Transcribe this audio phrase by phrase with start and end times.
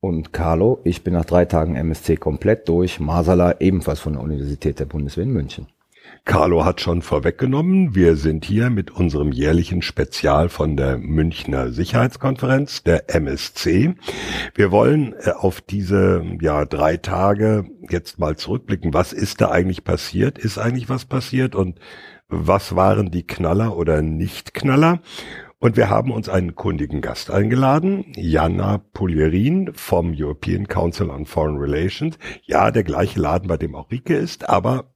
[0.00, 3.00] Und Carlo, ich bin nach drei Tagen MSC komplett durch.
[3.00, 5.66] Masala ebenfalls von der Universität der Bundeswehr in München.
[6.24, 12.82] Carlo hat schon vorweggenommen, wir sind hier mit unserem jährlichen Spezial von der Münchner Sicherheitskonferenz,
[12.82, 13.94] der MSC.
[14.54, 18.94] Wir wollen äh, auf diese ja, drei Tage jetzt mal zurückblicken.
[18.94, 20.38] Was ist da eigentlich passiert?
[20.38, 21.54] Ist eigentlich was passiert?
[21.54, 21.78] Und
[22.28, 25.00] was waren die Knaller oder Nicht-Knaller?
[25.60, 31.56] Und wir haben uns einen kundigen Gast eingeladen, Jana Pulierin vom European Council on Foreign
[31.56, 32.16] Relations.
[32.44, 34.92] Ja, der gleiche Laden, bei dem auch Rike ist, aber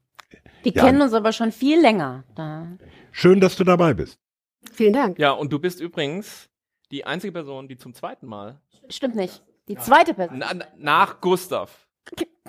[0.63, 0.85] Wir Ja.
[0.85, 2.23] kennen uns aber schon viel länger.
[2.37, 2.69] Da.
[3.11, 4.21] schön, dass du dabei bist.
[4.73, 5.19] Vielen Dank.
[5.19, 6.49] Ja, und du bist übrigens
[6.93, 9.43] die einzige Person, die zum zweiten Mal Stimmt nicht.
[9.69, 10.39] Die zweite Person.
[10.39, 11.82] na, nach Gustav.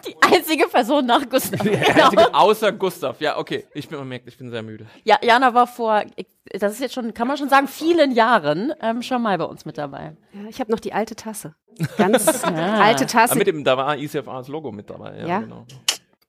[0.05, 1.61] Die einzige Person nach Gustav.
[1.61, 2.03] Die Genau.
[2.05, 3.21] einzige außer Gustav.
[3.21, 3.65] Ja, okay.
[3.73, 4.85] Ich bin man merkt, ich bin sehr müde.
[5.05, 6.03] Ja, Jana war vor,
[6.51, 9.63] das ist jetzt schon, kann man schon sagen, vielen Jahren ähm, schon mal bei uns
[9.65, 10.17] mit dabei.
[10.33, 11.55] Ja, ich habe noch die alte Tasse.
[11.97, 12.81] Ganz Ah.
[12.83, 13.37] alte Tasse.
[13.37, 15.17] mit dem, da war ICFAs Logo mit dabei.
[15.19, 15.39] Ja, Ja.
[15.39, 15.65] genau.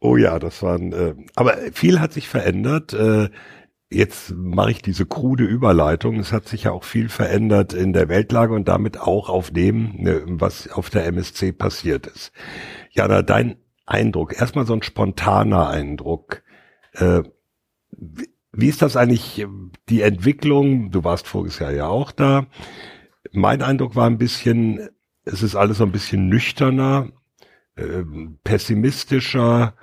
[0.00, 2.92] Oh ja, das waren, äh, aber viel hat sich verändert.
[2.92, 3.30] Äh,
[3.90, 6.20] jetzt mache ich diese krude Überleitung.
[6.20, 9.94] Es hat sich ja auch viel verändert in der Weltlage und damit auch auf dem,
[9.96, 12.32] ne, was auf der MSC passiert ist.
[12.94, 13.56] Jana, dein
[13.86, 16.42] Eindruck, erstmal so ein spontaner Eindruck.
[16.92, 17.22] Äh,
[18.52, 19.46] wie, ist das eigentlich,
[19.88, 20.90] die Entwicklung?
[20.90, 22.46] Du warst voriges Jahr ja auch da.
[23.32, 24.88] Mein Eindruck war ein bisschen,
[25.24, 27.10] es ist alles so ein bisschen nüchterner,
[27.76, 28.04] äh,
[28.44, 29.74] pessimistischer,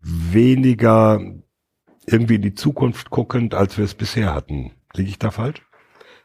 [0.00, 1.20] weniger
[2.06, 4.72] irgendwie in die Zukunft guckend, als wir es bisher hatten.
[4.94, 5.65] Liege ich da falsch?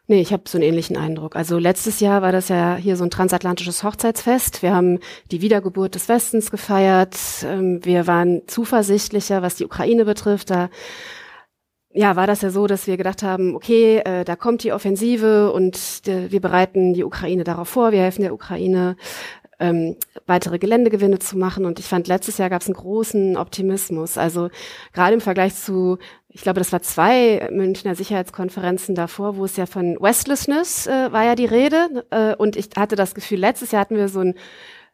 [0.07, 1.35] Nee, ich habe so einen ähnlichen Eindruck.
[1.35, 4.61] Also letztes Jahr war das ja hier so ein transatlantisches Hochzeitsfest.
[4.61, 4.99] Wir haben
[5.31, 7.15] die Wiedergeburt des Westens gefeiert.
[7.45, 10.49] Ähm, Wir waren zuversichtlicher, was die Ukraine betrifft.
[10.49, 10.69] Da
[11.93, 15.51] ja, war das ja so, dass wir gedacht haben, okay, äh, da kommt die Offensive
[15.51, 18.95] und äh, wir bereiten die Ukraine darauf vor, wir helfen der Ukraine,
[19.59, 19.95] ähm,
[20.25, 21.65] weitere Geländegewinne zu machen.
[21.65, 24.17] Und ich fand, letztes Jahr gab es einen großen Optimismus.
[24.17, 24.49] Also
[24.93, 25.99] gerade im Vergleich zu,
[26.33, 31.23] ich glaube, das war zwei Münchner Sicherheitskonferenzen davor, wo es ja von Westlessness äh, war
[31.23, 32.05] ja die Rede.
[32.09, 34.35] Äh, und ich hatte das Gefühl, letztes Jahr hatten wir so ein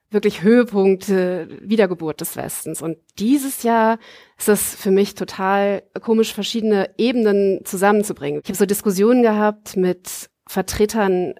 [0.09, 2.81] wirklich Höhepunkt äh, Wiedergeburt des Westens.
[2.81, 3.99] Und dieses Jahr
[4.37, 8.41] ist es für mich total komisch, verschiedene Ebenen zusammenzubringen.
[8.43, 11.35] Ich habe so Diskussionen gehabt mit Vertretern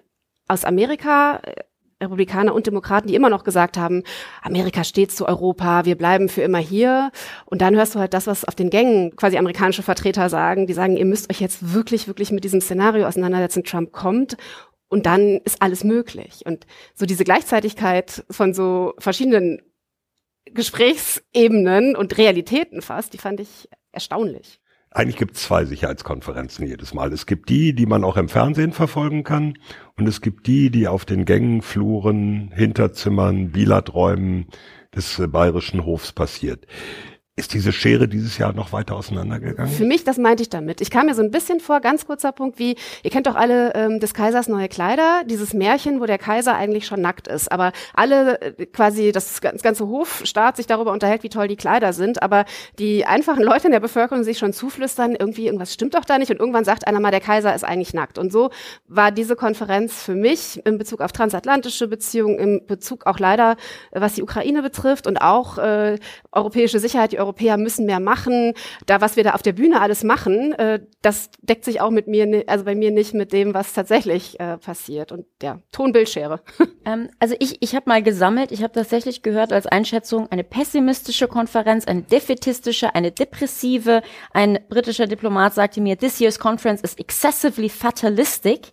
[0.46, 1.62] aus Amerika, äh,
[2.00, 4.02] Republikaner und Demokraten, die immer noch gesagt haben,
[4.42, 7.10] Amerika steht zu Europa, wir bleiben für immer hier.
[7.46, 10.74] Und dann hörst du halt das, was auf den Gängen quasi amerikanische Vertreter sagen, die
[10.74, 14.36] sagen, ihr müsst euch jetzt wirklich, wirklich mit diesem Szenario auseinandersetzen, Trump kommt.
[14.88, 16.42] Und dann ist alles möglich.
[16.46, 19.60] Und so diese Gleichzeitigkeit von so verschiedenen
[20.46, 24.60] Gesprächsebenen und Realitäten fast, die fand ich erstaunlich.
[24.90, 27.12] Eigentlich gibt es zwei Sicherheitskonferenzen jedes Mal.
[27.12, 29.58] Es gibt die, die man auch im Fernsehen verfolgen kann,
[29.96, 34.46] und es gibt die, die auf den Gängen, Fluren, Hinterzimmern, Bilaträumen
[34.94, 36.66] des äh, bayerischen Hofs passiert.
[37.38, 39.72] Ist diese Schere dieses Jahr noch weiter auseinandergegangen?
[39.72, 40.80] Für mich, das meinte ich damit.
[40.80, 43.72] Ich kam mir so ein bisschen vor, ganz kurzer Punkt, wie, ihr kennt doch alle
[43.76, 47.70] ähm, des Kaisers neue Kleider, dieses Märchen, wo der Kaiser eigentlich schon nackt ist, aber
[47.94, 52.24] alle äh, quasi, das ganz- ganze Hofstaat sich darüber unterhält, wie toll die Kleider sind,
[52.24, 52.44] aber
[52.80, 56.32] die einfachen Leute in der Bevölkerung sich schon zuflüstern, irgendwie irgendwas stimmt doch da nicht
[56.32, 58.18] und irgendwann sagt einer mal, der Kaiser ist eigentlich nackt.
[58.18, 58.50] Und so
[58.88, 63.52] war diese Konferenz für mich in Bezug auf transatlantische Beziehungen, in Bezug auch leider,
[63.92, 66.00] äh, was die Ukraine betrifft und auch äh,
[66.32, 68.54] europäische Sicherheit, die Europäer müssen mehr machen.
[68.86, 72.08] Da, was wir da auf der Bühne alles machen, äh, das deckt sich auch mit
[72.08, 75.12] mir, also bei mir nicht mit dem, was tatsächlich äh, passiert.
[75.12, 76.40] Und ja, Tonbildschere.
[76.84, 81.28] Ähm, also ich, ich habe mal gesammelt, ich habe tatsächlich gehört als Einschätzung eine pessimistische
[81.28, 84.00] Konferenz, eine defetistische, eine depressive.
[84.32, 88.72] Ein britischer Diplomat sagte mir, this year's conference is excessively fatalistic.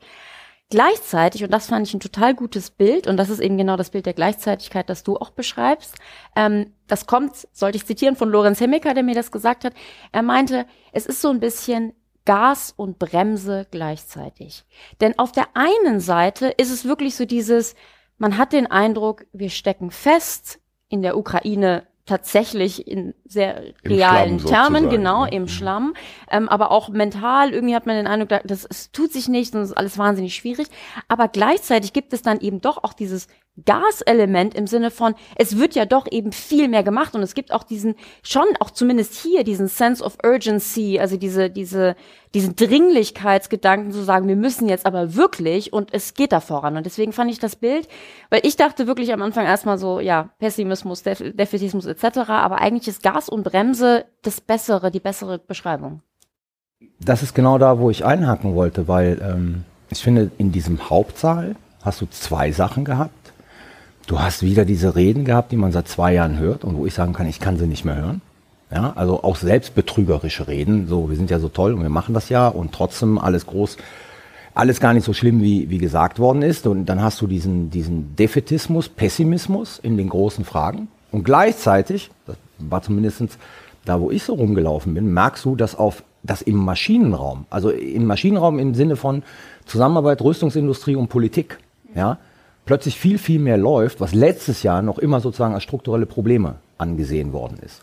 [0.71, 3.91] Gleichzeitig, und das fand ich ein total gutes Bild, und das ist eben genau das
[3.91, 5.95] Bild der Gleichzeitigkeit, das du auch beschreibst,
[6.35, 9.73] ähm, das kommt, sollte ich zitieren, von Lorenz Hemmecker, der mir das gesagt hat.
[10.11, 11.93] Er meinte, es ist so ein bisschen
[12.25, 14.65] Gas und Bremse gleichzeitig.
[15.01, 17.75] Denn auf der einen Seite ist es wirklich so dieses,
[18.17, 20.59] man hat den Eindruck, wir stecken fest
[20.89, 25.31] in der Ukraine tatsächlich in sehr Im realen Schlamm Termen, sozusagen, genau, ne?
[25.31, 25.47] im Mhm.
[25.47, 25.93] Schlamm,
[26.29, 29.55] ähm, aber auch mental, irgendwie hat man den Eindruck, da- das, es tut sich nichts
[29.55, 30.67] und es ist alles wahnsinnig schwierig,
[31.07, 33.27] aber gleichzeitig gibt es dann eben doch auch dieses
[33.63, 37.53] Gaselement im Sinne von, es wird ja doch eben viel mehr gemacht und es gibt
[37.53, 41.95] auch diesen, schon auch zumindest hier diesen Sense of Urgency, also diese, diese,
[42.33, 46.75] diesen Dringlichkeitsgedanken zu sagen, wir müssen jetzt aber wirklich und es geht da voran.
[46.75, 47.87] Und deswegen fand ich das Bild,
[48.29, 52.89] weil ich dachte wirklich am Anfang erstmal so, ja, Pessimismus, Def Defetismus etc., aber eigentlich
[52.89, 56.01] ist Gas und Bremse das bessere, die bessere Beschreibung.
[56.99, 61.55] Das ist genau da, wo ich einhaken wollte, weil ähm, ich finde, in diesem Hauptsaal
[61.83, 63.24] hast du zwei Sachen gehabt.
[64.07, 66.93] Du hast wieder diese Reden gehabt, die man seit zwei Jahren hört und wo ich
[66.93, 68.21] sagen kann, ich kann sie nicht mehr hören.
[68.71, 70.87] Ja, also auch selbstbetrügerische Reden.
[70.87, 73.77] So, wir sind ja so toll und wir machen das ja und trotzdem alles groß,
[74.53, 76.67] alles gar nicht so schlimm, wie, wie gesagt worden ist.
[76.67, 80.87] Und dann hast du diesen, diesen Defetismus, Pessimismus in den großen Fragen.
[81.11, 83.37] Und gleichzeitig, das war zumindestens
[83.85, 88.05] da, wo ich so rumgelaufen bin, merkst du, dass auf, dass im Maschinenraum, also im
[88.05, 89.23] Maschinenraum im Sinne von
[89.65, 91.59] Zusammenarbeit, Rüstungsindustrie und Politik,
[91.95, 92.17] ja,
[92.65, 97.31] plötzlich viel, viel mehr läuft, was letztes Jahr noch immer sozusagen als strukturelle Probleme angesehen
[97.31, 97.81] worden ist.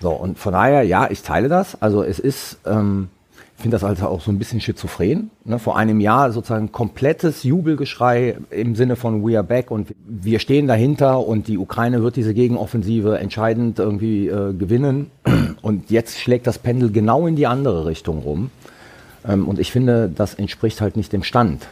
[0.00, 1.80] So, und von daher, ja, ich teile das.
[1.80, 3.08] Also es ist, ähm,
[3.56, 5.30] ich finde das also auch so ein bisschen schizophren.
[5.44, 5.58] Ne?
[5.60, 10.66] Vor einem Jahr sozusagen komplettes Jubelgeschrei im Sinne von We are back und wir stehen
[10.66, 15.10] dahinter und die Ukraine wird diese Gegenoffensive entscheidend irgendwie äh, gewinnen.
[15.62, 18.50] Und jetzt schlägt das Pendel genau in die andere Richtung rum.
[19.24, 21.68] Ähm, und ich finde, das entspricht halt nicht dem Stand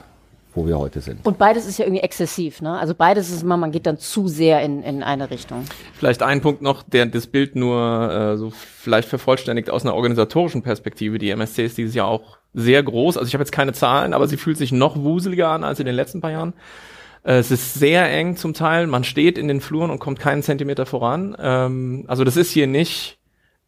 [0.55, 1.25] wo wir heute sind.
[1.25, 2.79] Und beides ist ja irgendwie exzessiv, ne?
[2.79, 5.65] Also beides ist immer, man geht dann zu sehr in, in eine Richtung.
[5.95, 10.63] Vielleicht ein Punkt noch, der das Bild nur äh, so vielleicht vervollständigt aus einer organisatorischen
[10.63, 11.19] Perspektive.
[11.19, 13.17] Die MSC ist dieses Jahr auch sehr groß.
[13.17, 15.87] Also ich habe jetzt keine Zahlen, aber sie fühlt sich noch wuseliger an als in
[15.87, 16.55] den letzten paar Jahren.
[17.23, 18.87] Äh, es ist sehr eng zum Teil.
[18.87, 21.37] Man steht in den Fluren und kommt keinen Zentimeter voran.
[21.39, 23.19] Ähm, also das ist hier nicht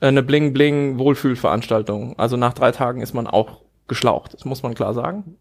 [0.00, 2.18] eine Bling-Bling-Wohlfühlveranstaltung.
[2.18, 4.34] Also nach drei Tagen ist man auch geschlaucht.
[4.34, 5.36] Das muss man klar sagen.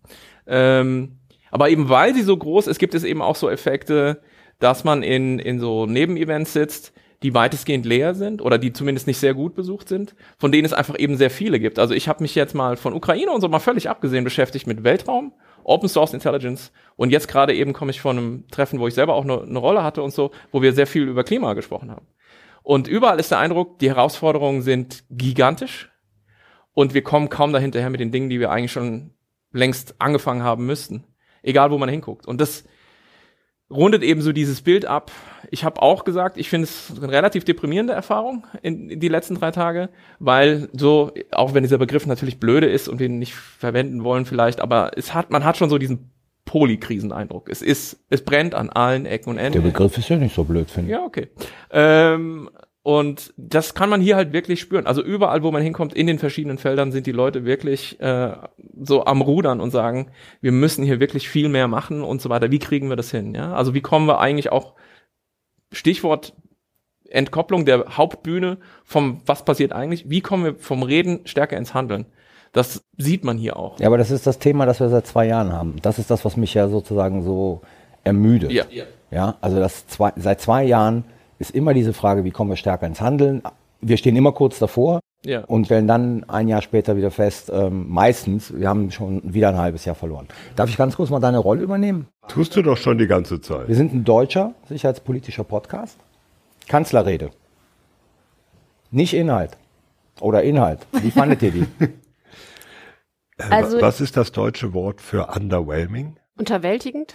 [0.46, 1.18] Ähm,
[1.52, 4.22] aber eben weil sie so groß ist, gibt es eben auch so Effekte,
[4.60, 6.94] dass man in, in so Nebenevents sitzt,
[7.24, 10.74] die weitestgehend leer sind oder die zumindest nicht sehr gut besucht sind, von denen es
[10.74, 11.78] einfach eben sehr viele gibt.
[11.78, 14.84] Also ich habe mich jetzt mal von Ukraine und so mal völlig abgesehen beschäftigt mit
[14.84, 15.34] Weltraum,
[15.64, 19.14] Open Source Intelligence und jetzt gerade eben komme ich von einem Treffen, wo ich selber
[19.14, 22.08] auch eine, eine Rolle hatte und so, wo wir sehr viel über Klima gesprochen haben.
[22.64, 25.92] Und überall ist der Eindruck, die Herausforderungen sind gigantisch
[26.74, 29.12] und wir kommen kaum dahinterher mit den Dingen, die wir eigentlich schon
[29.52, 31.04] längst angefangen haben müssten
[31.44, 32.28] egal wo man hinguckt.
[32.28, 32.64] Und das
[33.72, 35.12] rundet eben so dieses Bild ab.
[35.50, 39.36] Ich habe auch gesagt, ich finde es eine relativ deprimierende Erfahrung in, in, die letzten
[39.36, 39.90] drei Tage,
[40.20, 44.26] weil so, auch wenn dieser Begriff natürlich blöde ist und wir ihn nicht verwenden wollen
[44.26, 46.12] vielleicht, aber es hat, man hat schon so diesen
[46.46, 47.50] Polykriseneindruck.
[47.50, 49.62] Es ist, es brennt an allen Ecken und Enden.
[49.62, 50.98] Der Begriff ist ja nicht so blöd, finde ich.
[50.98, 51.30] Ja, okay.
[51.72, 52.50] Ähm,
[52.84, 54.88] und das kann man hier halt wirklich spüren.
[54.88, 58.34] Also überall, wo man hinkommt, in den verschiedenen Feldern sind die Leute wirklich äh,
[58.82, 60.12] so am Rudern und sagen,
[60.42, 62.50] wir müssen hier wirklich viel mehr machen und so weiter.
[62.50, 63.36] Wie kriegen wir das hin?
[63.36, 63.54] Ja?
[63.54, 64.74] Also wie kommen wir eigentlich auch,
[65.72, 66.34] Stichwort
[67.10, 72.06] Entkopplung der Hauptbühne vom, was passiert eigentlich, wie kommen wir vom Reden stärker ins Handeln?
[72.52, 73.80] Das sieht man hier auch.
[73.80, 75.76] Ja, aber das ist das Thema, das wir seit zwei Jahren haben.
[75.82, 77.62] Das ist das, was mich ja sozusagen so
[78.04, 78.52] ermüdet.
[78.52, 78.86] Ja, ja.
[79.10, 81.06] ja also das zwei, seit zwei Jahren
[81.42, 83.42] ist immer diese Frage, wie kommen wir stärker ins Handeln?
[83.82, 85.44] Wir stehen immer kurz davor ja.
[85.46, 89.58] und stellen dann ein Jahr später wieder fest, ähm, meistens, wir haben schon wieder ein
[89.58, 90.28] halbes Jahr verloren.
[90.56, 92.08] Darf ich ganz kurz mal deine Rolle übernehmen?
[92.28, 93.68] Tust du doch schon die ganze Zeit.
[93.68, 95.98] Wir sind ein deutscher sicherheitspolitischer Podcast.
[96.68, 97.32] Kanzlerrede.
[98.92, 99.58] Nicht Inhalt.
[100.20, 100.86] Oder Inhalt.
[100.92, 101.66] Wie fandet ihr die?
[103.50, 106.18] also, Was ist das deutsche Wort für underwhelming?
[106.42, 107.14] Unterwältigend?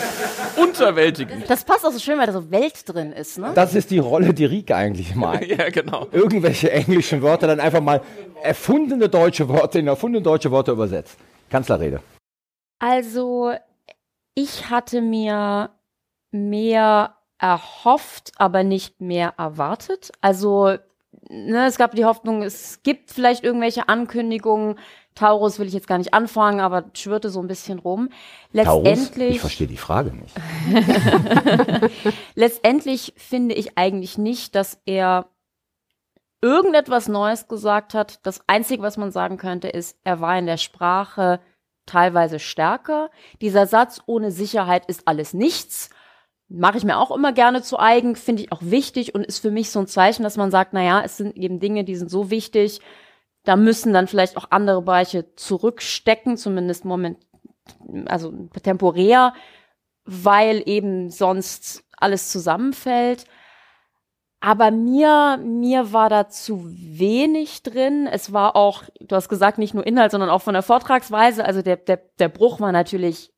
[0.56, 1.44] Unterwältigend.
[1.46, 3.52] Das passt auch so schön, weil da so Welt drin ist, ne?
[3.54, 5.46] Das ist die Rolle, die Rike eigentlich mag.
[5.46, 6.06] ja, genau.
[6.10, 8.00] Irgendwelche englischen Wörter dann einfach mal
[8.42, 11.18] erfundene deutsche Worte in erfundene deutsche Worte übersetzt.
[11.50, 12.00] Kanzlerrede.
[12.78, 13.52] Also,
[14.34, 15.68] ich hatte mir
[16.30, 20.12] mehr erhofft, aber nicht mehr erwartet.
[20.22, 20.78] Also,
[21.32, 24.78] ne, es gab die Hoffnung, es gibt vielleicht irgendwelche Ankündigungen,
[25.14, 28.08] Taurus will ich jetzt gar nicht anfangen, aber schwirrte so ein bisschen rum.
[28.52, 29.10] Letztendlich.
[29.10, 29.34] Taurus?
[29.34, 30.34] Ich verstehe die Frage nicht.
[32.34, 35.26] Letztendlich finde ich eigentlich nicht, dass er
[36.40, 38.20] irgendetwas Neues gesagt hat.
[38.26, 41.40] Das Einzige, was man sagen könnte, ist, er war in der Sprache
[41.84, 43.10] teilweise stärker.
[43.42, 45.90] Dieser Satz ohne Sicherheit ist alles nichts.
[46.54, 49.50] Mache ich mir auch immer gerne zu eigen, finde ich auch wichtig und ist für
[49.50, 52.30] mich so ein Zeichen, dass man sagt, naja, es sind eben Dinge, die sind so
[52.30, 52.80] wichtig,
[53.44, 57.18] da müssen dann vielleicht auch andere Bereiche zurückstecken, zumindest moment,
[58.06, 58.32] also
[58.62, 59.34] temporär,
[60.04, 63.24] weil eben sonst alles zusammenfällt.
[64.40, 68.08] Aber mir, mir war da zu wenig drin.
[68.10, 71.44] Es war auch, du hast gesagt, nicht nur Inhalt, sondern auch von der Vortragsweise.
[71.44, 73.32] Also der, der, der Bruch war natürlich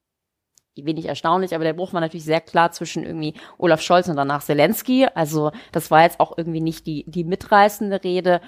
[0.76, 4.42] wenig erstaunlich, aber der Bruch war natürlich sehr klar zwischen irgendwie Olaf Scholz und danach
[4.42, 5.06] Zelensky.
[5.14, 8.40] Also das war jetzt auch irgendwie nicht die, die mitreißende Rede.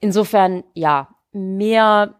[0.00, 2.14] Insofern, ja, mehr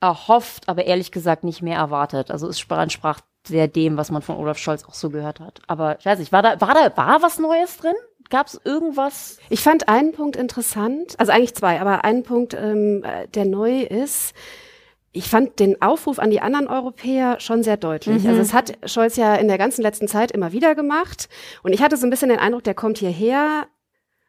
[0.00, 2.30] erhofft, aber ehrlich gesagt nicht mehr erwartet.
[2.30, 5.60] Also es entsprach sehr dem, was man von Olaf Scholz auch so gehört hat.
[5.66, 7.94] Aber ich weiß nicht, war da, war da, war was Neues drin?
[8.28, 9.38] Gab es irgendwas?
[9.48, 13.02] Ich fand einen Punkt interessant, also eigentlich zwei, aber einen Punkt, ähm,
[13.34, 14.34] der neu ist,
[15.12, 18.22] ich fand den Aufruf an die anderen Europäer schon sehr deutlich.
[18.22, 18.28] Mhm.
[18.28, 21.28] Also es hat Scholz ja in der ganzen letzten Zeit immer wieder gemacht.
[21.62, 23.66] Und ich hatte so ein bisschen den Eindruck, der kommt hierher,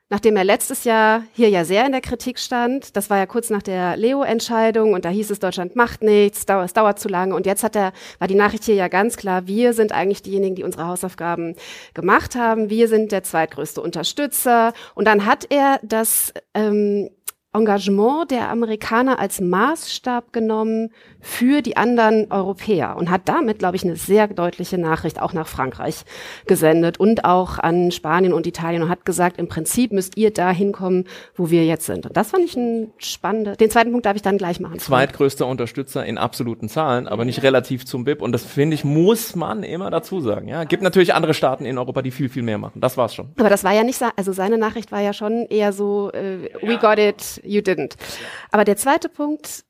[0.09, 2.97] nachdem er letztes Jahr hier ja sehr in der Kritik stand.
[2.97, 6.65] Das war ja kurz nach der Leo-Entscheidung und da hieß es, Deutschland macht nichts, dauert,
[6.65, 7.35] es dauert zu lange.
[7.35, 10.55] Und jetzt hat er, war die Nachricht hier ja ganz klar, wir sind eigentlich diejenigen,
[10.55, 11.55] die unsere Hausaufgaben
[11.93, 12.71] gemacht haben.
[12.71, 14.73] Wir sind der zweitgrößte Unterstützer.
[14.95, 17.11] Und dann hat er das ähm,
[17.53, 20.89] Engagement der Amerikaner als Maßstab genommen
[21.19, 25.47] für die anderen Europäer und hat damit, glaube ich, eine sehr deutliche Nachricht auch nach
[25.47, 26.03] Frankreich
[26.47, 30.49] gesendet und auch an Spanien und Italien und hat gesagt, im Prinzip müsst ihr da
[30.49, 31.05] hinkommen,
[31.35, 32.05] wo wir jetzt sind.
[32.05, 33.57] Und das fand ich ein spannender.
[33.57, 34.79] Den zweiten Punkt darf ich dann gleich machen.
[34.79, 38.21] Zweitgrößter Unterstützer in absoluten Zahlen, aber nicht relativ zum BIP.
[38.21, 40.47] Und das finde ich, muss man immer dazu sagen.
[40.47, 42.79] Ja, gibt natürlich andere Staaten in Europa, die viel, viel mehr machen.
[42.79, 43.29] Das war's schon.
[43.37, 46.77] Aber das war ja nicht, also seine Nachricht war ja schon eher so, äh, we
[46.77, 47.95] got it, you didn't.
[48.51, 49.63] Aber der zweite Punkt,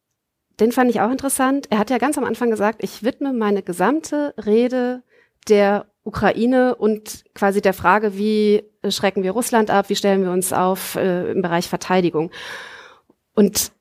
[0.60, 1.68] den fand ich auch interessant.
[1.72, 5.04] Er hat ja ganz am Anfang gesagt, ich widme meine gesamte Rede
[5.48, 10.54] der Ukraine und quasi der Frage, wie schrecken wir Russland ab, wie stellen wir uns
[10.54, 12.32] auf äh, im Bereich Verteidigung.
[13.36, 13.72] Und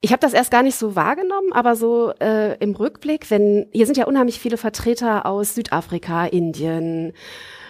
[0.00, 3.86] ich habe das erst gar nicht so wahrgenommen, aber so äh, im Rückblick, wenn hier
[3.86, 7.12] sind ja unheimlich viele Vertreter aus Südafrika, Indien,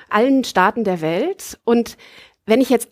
[0.08, 1.96] allen Staaten der Welt und
[2.46, 2.88] wenn ich jetzt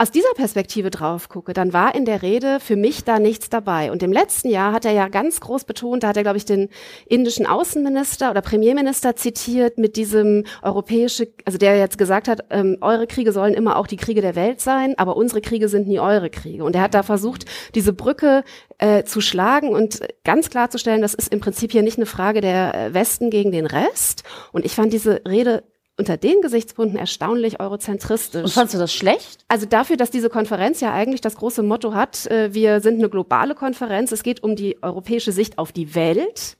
[0.00, 3.90] aus dieser Perspektive drauf gucke, dann war in der Rede für mich da nichts dabei.
[3.90, 6.44] Und im letzten Jahr hat er ja ganz groß betont, da hat er, glaube ich,
[6.44, 6.68] den
[7.06, 13.08] indischen Außenminister oder Premierminister zitiert mit diesem europäische, also der jetzt gesagt hat, ähm, eure
[13.08, 16.30] Kriege sollen immer auch die Kriege der Welt sein, aber unsere Kriege sind nie eure
[16.30, 16.62] Kriege.
[16.62, 18.44] Und er hat da versucht, diese Brücke
[18.78, 22.72] äh, zu schlagen und ganz klarzustellen, das ist im Prinzip hier nicht eine Frage der
[22.72, 24.22] äh, Westen gegen den Rest.
[24.52, 25.64] Und ich fand diese Rede
[25.98, 28.44] unter den Gesichtspunkten erstaunlich eurozentristisch.
[28.44, 29.44] Und fandst du das schlecht?
[29.48, 33.10] Also dafür, dass diese Konferenz ja eigentlich das große Motto hat, äh, wir sind eine
[33.10, 36.56] globale Konferenz, es geht um die europäische Sicht auf die Welt.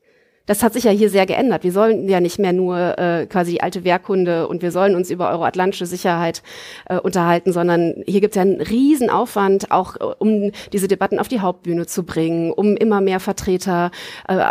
[0.48, 1.62] Das hat sich ja hier sehr geändert.
[1.62, 5.10] Wir sollen ja nicht mehr nur äh, quasi die alte Wehrkunde und wir sollen uns
[5.10, 6.42] über euroatlantische Sicherheit
[6.86, 11.18] äh, unterhalten, sondern hier gibt es ja einen riesen Aufwand, auch äh, um diese Debatten
[11.18, 13.90] auf die Hauptbühne zu bringen, um immer mehr Vertreter
[14.26, 14.42] äh,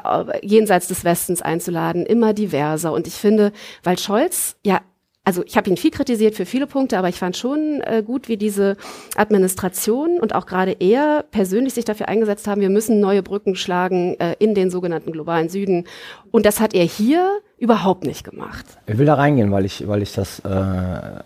[0.46, 2.94] jenseits des Westens einzuladen, immer diverser.
[2.94, 3.52] Und ich finde,
[3.84, 4.82] weil Scholz ja
[5.28, 8.30] also ich habe ihn viel kritisiert für viele Punkte, aber ich fand schon äh, gut,
[8.30, 8.78] wie diese
[9.18, 14.18] Administration und auch gerade er persönlich sich dafür eingesetzt haben, wir müssen neue Brücken schlagen
[14.22, 15.84] äh, in den sogenannten globalen Süden.
[16.32, 18.66] Und das hat er hier überhaupt nicht gemacht.
[18.86, 21.22] Ich will da reingehen, weil ich, weil ich das äh,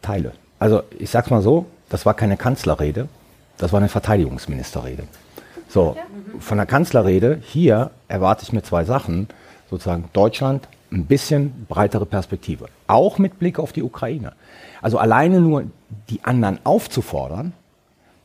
[0.00, 0.32] teile.
[0.58, 3.06] Also ich sag's mal so, das war keine Kanzlerrede,
[3.58, 5.02] das war eine Verteidigungsministerrede.
[5.68, 5.94] So,
[6.40, 9.28] von der Kanzlerrede hier erwarte ich mir zwei Sachen,
[9.68, 12.66] sozusagen Deutschland ein bisschen breitere Perspektive.
[12.86, 14.32] Auch mit Blick auf die Ukraine.
[14.80, 15.64] Also alleine nur
[16.10, 17.52] die anderen aufzufordern,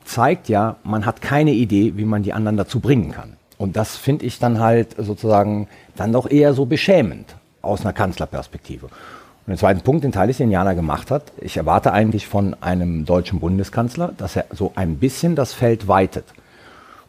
[0.03, 3.33] zeigt ja, man hat keine Idee, wie man die anderen dazu bringen kann.
[3.57, 8.85] Und das finde ich dann halt sozusagen dann doch eher so beschämend aus einer Kanzlerperspektive.
[8.85, 11.31] Und den zweiten Punkt, den teile ich, den Jana gemacht hat.
[11.39, 16.25] Ich erwarte eigentlich von einem deutschen Bundeskanzler, dass er so ein bisschen das Feld weitet.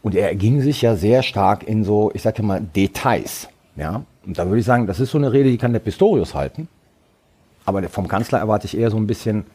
[0.01, 3.49] Und er ging sich ja sehr stark in so, ich sage mal, Details.
[3.79, 6.35] Ja, und da würde ich sagen, das ist so eine Rede, die kann der Pistorius
[6.35, 6.67] halten.
[7.65, 9.45] Aber vom Kanzler erwarte ich eher so ein bisschen.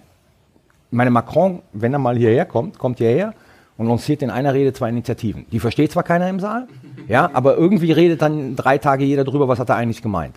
[0.91, 3.35] Ich meine, Macron, wenn er mal hierher kommt, kommt hierher
[3.77, 5.45] und lanciert in einer Rede zwei Initiativen.
[5.53, 6.69] Die versteht zwar keiner im Saal,
[7.09, 10.37] ja, aber irgendwie redet dann drei Tage jeder drüber, was hat er eigentlich gemeint.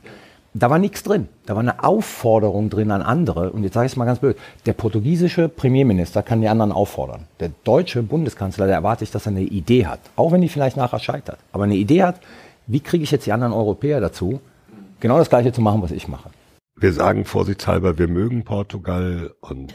[0.54, 1.30] Da war nichts drin.
[1.46, 3.52] Da war eine Aufforderung drin an andere.
[3.52, 4.38] Und jetzt sage ich es mal ganz blöd.
[4.66, 7.26] Der portugiesische Premierminister kann die anderen auffordern.
[7.40, 10.00] Der deutsche Bundeskanzler, der erwarte ich, dass er eine Idee hat.
[10.16, 11.38] Auch wenn die vielleicht nachher scheitert.
[11.52, 12.16] Aber eine Idee hat,
[12.68, 14.40] wie kriege ich jetzt die anderen Europäer dazu,
[15.00, 16.30] genau das Gleiche zu machen, was ich mache.
[16.80, 19.72] Wir sagen vorsichtshalber, wir mögen Portugal und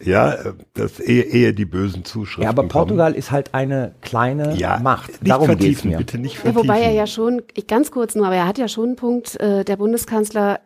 [0.00, 0.36] äh, ja,
[0.74, 3.18] das ehe, ehe die bösen Zuschriften Ja, aber Portugal kommen.
[3.18, 5.08] ist halt eine kleine ja, Macht.
[5.22, 5.96] Nicht Darum geht's vertiefen, mir.
[5.96, 6.68] bitte nicht Ja, vertiefen.
[6.68, 9.40] wobei er ja schon, ich, ganz kurz nur, aber er hat ja schon einen Punkt,
[9.40, 10.60] äh, der Bundeskanzler,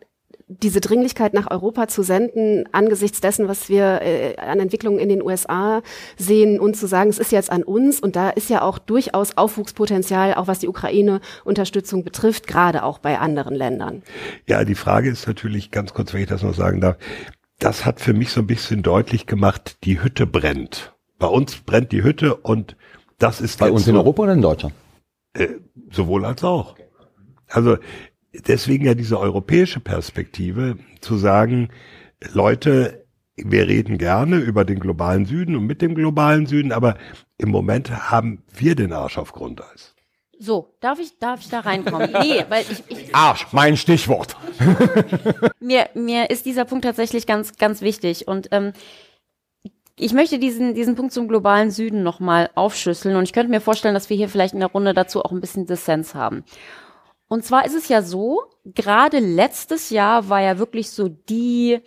[0.61, 5.21] diese Dringlichkeit nach Europa zu senden, angesichts dessen, was wir äh, an Entwicklungen in den
[5.21, 5.81] USA
[6.17, 7.99] sehen, und zu sagen, es ist jetzt an uns.
[7.99, 13.19] Und da ist ja auch durchaus Aufwuchspotenzial, auch was die Ukraine-Unterstützung betrifft, gerade auch bei
[13.19, 14.03] anderen Ländern.
[14.47, 16.97] Ja, die Frage ist natürlich, ganz kurz, wenn ich das noch sagen darf,
[17.59, 20.93] das hat für mich so ein bisschen deutlich gemacht, die Hütte brennt.
[21.19, 22.75] Bei uns brennt die Hütte und
[23.19, 24.75] das ist Bei jetzt uns in so- Europa oder in Deutschland?
[25.33, 25.47] Äh,
[25.91, 26.75] sowohl als auch.
[27.47, 27.77] Also
[28.33, 31.69] deswegen ja diese europäische Perspektive zu sagen,
[32.33, 36.97] Leute, wir reden gerne über den globalen Süden und mit dem globalen Süden, aber
[37.37, 39.93] im Moment haben wir den Arsch auf Grundeis.
[40.39, 42.11] So, darf ich, darf ich da reinkommen?
[42.21, 44.35] Nee, weil ich, ich Arsch, mein Stichwort.
[45.59, 48.27] mir, mir ist dieser Punkt tatsächlich ganz, ganz wichtig.
[48.27, 48.73] Und ähm,
[49.95, 53.15] ich möchte diesen, diesen Punkt zum globalen Süden nochmal aufschlüsseln.
[53.15, 55.39] Und ich könnte mir vorstellen, dass wir hier vielleicht in der Runde dazu auch ein
[55.39, 56.43] bisschen Dissens haben.
[57.33, 61.79] Und zwar ist es ja so, gerade letztes Jahr war ja wirklich so die,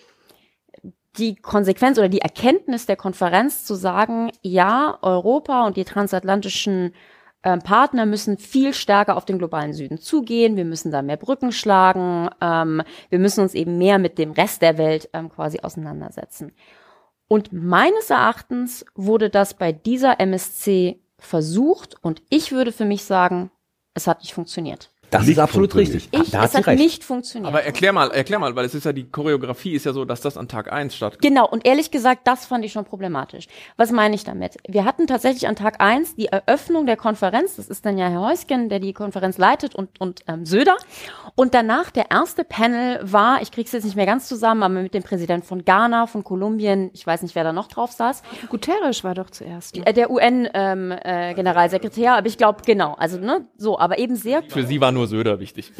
[1.18, 6.94] die Konsequenz oder die Erkenntnis der Konferenz zu sagen, ja, Europa und die transatlantischen
[7.44, 10.56] ähm, Partner müssen viel stärker auf den globalen Süden zugehen.
[10.56, 12.28] Wir müssen da mehr Brücken schlagen.
[12.40, 16.50] Ähm, wir müssen uns eben mehr mit dem Rest der Welt ähm, quasi auseinandersetzen.
[17.28, 23.52] Und meines Erachtens wurde das bei dieser MSC versucht und ich würde für mich sagen,
[23.96, 24.90] es hat nicht funktioniert.
[25.18, 26.08] Das Nicht ist absolut richtig.
[26.10, 26.78] Ich, da hat es hat recht.
[26.78, 27.52] nicht funktioniert.
[27.52, 30.20] Aber erklär mal, erklär mal, weil es ist ja die Choreografie ist ja so, dass
[30.20, 31.22] das an Tag 1 stattfindet.
[31.22, 33.46] Genau, und ehrlich gesagt, das fand ich schon problematisch.
[33.76, 34.56] Was meine ich damit?
[34.68, 38.20] Wir hatten tatsächlich an Tag eins die Eröffnung der Konferenz, das ist dann ja Herr
[38.20, 40.76] Heusgen, der die Konferenz leitet und, und ähm, Söder.
[41.34, 44.94] Und danach der erste Panel war, ich krieg's jetzt nicht mehr ganz zusammen, aber mit
[44.94, 49.04] dem Präsident von Ghana, von Kolumbien, ich weiß nicht, wer da noch drauf saß, Guterres
[49.04, 49.76] war doch zuerst.
[49.76, 54.42] äh, der UN-Generalsekretär, äh, Generalsekretär, aber ich glaube, genau, also ne, so, aber eben sehr
[54.48, 55.72] Für sie war nur Söder wichtig.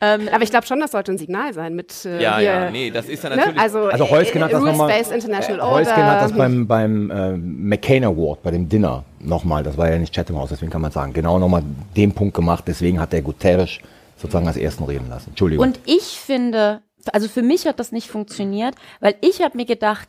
[0.00, 2.70] Ähm, aber ich glaube schon, das sollte ein Signal sein mit äh, Ja, hier, ja,
[2.70, 3.36] nee, das ist ja ne?
[3.36, 3.60] natürlich.
[3.60, 4.90] Also, Also Heusgen hat das nochmal.
[4.90, 5.76] Rules-Based International Order.
[5.76, 9.96] Heusgen hat das beim, beim äh, McCain Award, bei dem Dinner nochmal, das war ja
[9.98, 11.62] nicht Chatham House, deswegen kann man sagen, genau nochmal
[11.96, 13.78] den Punkt gemacht, deswegen hat der Guterres
[14.16, 15.30] sozusagen als ersten reden lassen.
[15.30, 15.66] Entschuldigung.
[15.66, 20.08] Und ich finde, also für mich hat das nicht funktioniert, weil ich habe mir gedacht,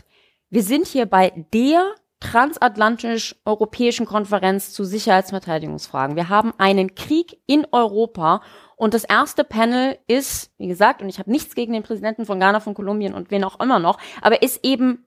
[0.49, 1.85] wir sind hier bei der
[2.31, 6.15] transatlantisch-europäischen Konferenz zu Sicherheitsverteidigungsfragen.
[6.15, 8.41] Wir haben einen Krieg in Europa
[8.75, 12.39] und das erste Panel ist, wie gesagt, und ich habe nichts gegen den Präsidenten von
[12.39, 15.04] Ghana, von Kolumbien und wen auch immer noch, aber ist eben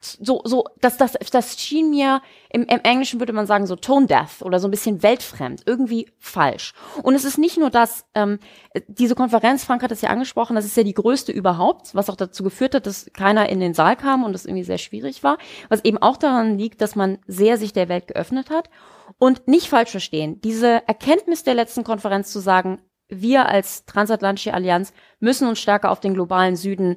[0.00, 4.06] so, so, das, das, das schien mir, im, im Englischen würde man sagen, so tone
[4.06, 6.74] deaf oder so ein bisschen weltfremd, irgendwie falsch.
[7.02, 8.38] Und es ist nicht nur das, ähm,
[8.86, 12.16] diese Konferenz, Frank hat es ja angesprochen, das ist ja die größte überhaupt, was auch
[12.16, 15.38] dazu geführt hat, dass keiner in den Saal kam und es irgendwie sehr schwierig war,
[15.68, 18.70] was eben auch daran liegt, dass man sehr sich der Welt geöffnet hat.
[19.18, 24.92] Und nicht falsch verstehen, diese Erkenntnis der letzten Konferenz zu sagen, wir als transatlantische Allianz
[25.20, 26.96] müssen uns stärker auf den globalen Süden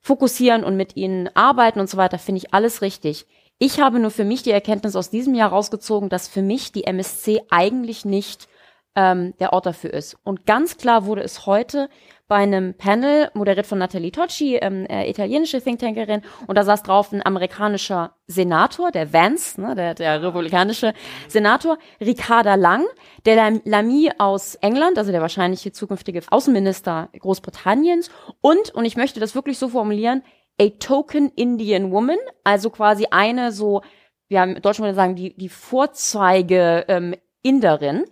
[0.00, 3.26] fokussieren und mit ihnen arbeiten und so weiter, finde ich alles richtig.
[3.58, 6.84] Ich habe nur für mich die Erkenntnis aus diesem Jahr rausgezogen, dass für mich die
[6.84, 8.48] MSC eigentlich nicht
[8.94, 10.16] ähm, der Ort dafür ist.
[10.22, 11.88] Und ganz klar wurde es heute
[12.28, 17.10] bei einem Panel, moderiert von Nathalie Tocci, ähm, äh, italienische Thinktankerin, und da saß drauf
[17.10, 20.92] ein amerikanischer Senator, der Vance, ne, der, der republikanische
[21.26, 22.84] Senator, Ricarda Lang,
[23.24, 28.10] der Lam Lamy aus England, also der wahrscheinliche zukünftige Außenminister Großbritanniens,
[28.42, 30.22] und, und ich möchte das wirklich so formulieren,
[30.60, 33.80] a token Indian woman, also quasi eine so,
[34.28, 38.04] wir haben in Deutschland würde sagen, die, die Vorzeige ähm, Inderin.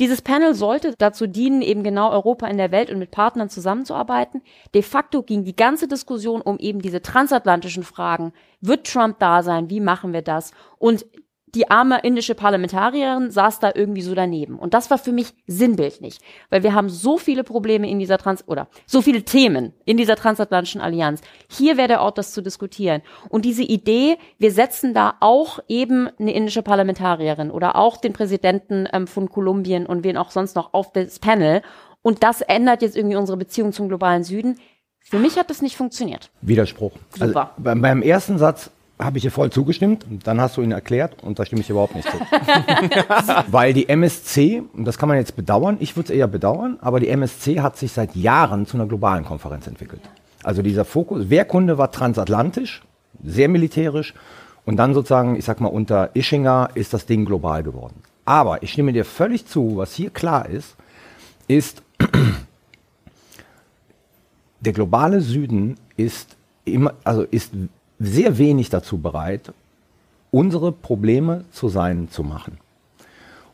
[0.00, 4.42] Dieses Panel sollte dazu dienen, eben genau Europa in der Welt und mit Partnern zusammenzuarbeiten.
[4.74, 8.32] De facto ging die ganze Diskussion um eben diese transatlantischen Fragen.
[8.60, 9.70] Wird Trump da sein?
[9.70, 10.50] Wie machen wir das?
[10.78, 11.06] Und
[11.54, 14.58] die arme indische Parlamentarierin saß da irgendwie so daneben.
[14.58, 16.18] Und das war für mich sinnbildlich,
[16.50, 20.16] weil wir haben so viele Probleme in dieser Trans oder so viele Themen in dieser
[20.16, 21.20] transatlantischen Allianz.
[21.48, 23.02] Hier wäre der Ort, das zu diskutieren.
[23.28, 28.88] Und diese Idee, wir setzen da auch eben eine indische Parlamentarierin oder auch den Präsidenten
[28.92, 31.62] ähm, von Kolumbien und wen auch sonst noch auf das Panel.
[32.02, 34.58] Und das ändert jetzt irgendwie unsere Beziehung zum globalen Süden.
[35.00, 36.30] Für mich hat das nicht funktioniert.
[36.40, 36.92] Widerspruch.
[37.12, 37.52] Also Super.
[37.58, 41.22] beim, beim ersten Satz habe ich dir voll zugestimmt, und dann hast du ihn erklärt
[41.22, 42.16] und da stimme ich überhaupt nicht zu.
[43.48, 47.00] Weil die MSC, und das kann man jetzt bedauern, ich würde es eher bedauern, aber
[47.00, 50.02] die MSC hat sich seit Jahren zu einer globalen Konferenz entwickelt.
[50.44, 52.82] Also dieser Fokus, Wehrkunde war transatlantisch,
[53.22, 54.14] sehr militärisch
[54.64, 58.02] und dann sozusagen, ich sag mal, unter Ischinger ist das Ding global geworden.
[58.24, 60.76] Aber ich stimme dir völlig zu, was hier klar ist,
[61.48, 61.82] ist,
[64.60, 67.52] der globale Süden ist immer, also ist
[67.98, 69.52] sehr wenig dazu bereit,
[70.30, 72.58] unsere Probleme zu sein zu machen.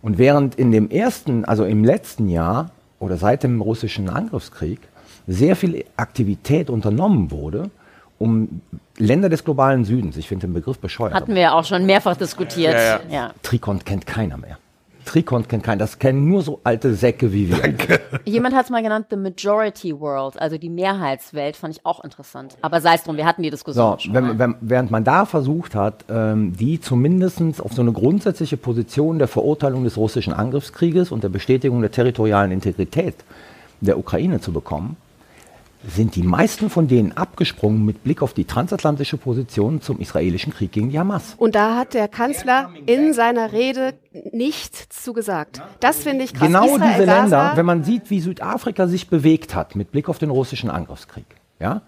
[0.02, 4.80] Und während in dem ersten, also im letzten Jahr oder seit dem russischen Angriffskrieg
[5.26, 7.70] sehr viel Aktivität unternommen wurde,
[8.18, 8.60] um
[8.96, 12.16] Länder des globalen Südens, ich finde den Begriff bescheuert, Hatten wir ja auch schon mehrfach
[12.16, 12.74] diskutiert.
[12.74, 13.00] Ja, ja.
[13.10, 13.34] ja.
[13.42, 14.58] Trikont kennt keiner mehr.
[15.04, 18.00] Trikont kennt keiner, das kennen nur so alte Säcke wie wir.
[18.24, 22.56] Jemand hat es mal genannt, the majority world, also die Mehrheitswelt, fand ich auch interessant.
[22.62, 24.14] Aber sei es drum, wir hatten die Diskussion So, schon.
[24.14, 24.38] wenn, mal.
[24.38, 29.28] wenn, während man da versucht hat, ähm, die zumindest auf so eine grundsätzliche Position der
[29.28, 33.14] Verurteilung des russischen Angriffskrieges und der Bestätigung der territorialen Integrität
[33.80, 34.96] der Ukraine zu bekommen,
[35.86, 40.72] sind die meisten von denen abgesprungen mit Blick auf die transatlantische Position zum israelischen Krieg
[40.72, 41.34] gegen die Hamas.
[41.38, 43.94] Und da hat der Kanzler in seiner Rede
[44.32, 45.62] nichts zu gesagt.
[45.80, 46.46] Das finde ich krass.
[46.46, 50.08] Genau Israel, diese Gaza, Länder, wenn man sieht, wie Südafrika sich bewegt hat mit Blick
[50.08, 51.26] auf den russischen Angriffskrieg,
[51.58, 51.82] ja,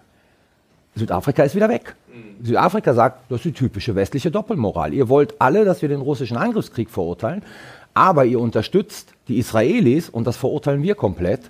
[0.95, 1.95] Südafrika ist wieder weg.
[2.41, 4.93] Südafrika sagt, das ist die typische westliche Doppelmoral.
[4.93, 7.43] Ihr wollt alle, dass wir den russischen Angriffskrieg verurteilen,
[7.93, 11.41] aber ihr unterstützt die Israelis und das verurteilen wir komplett.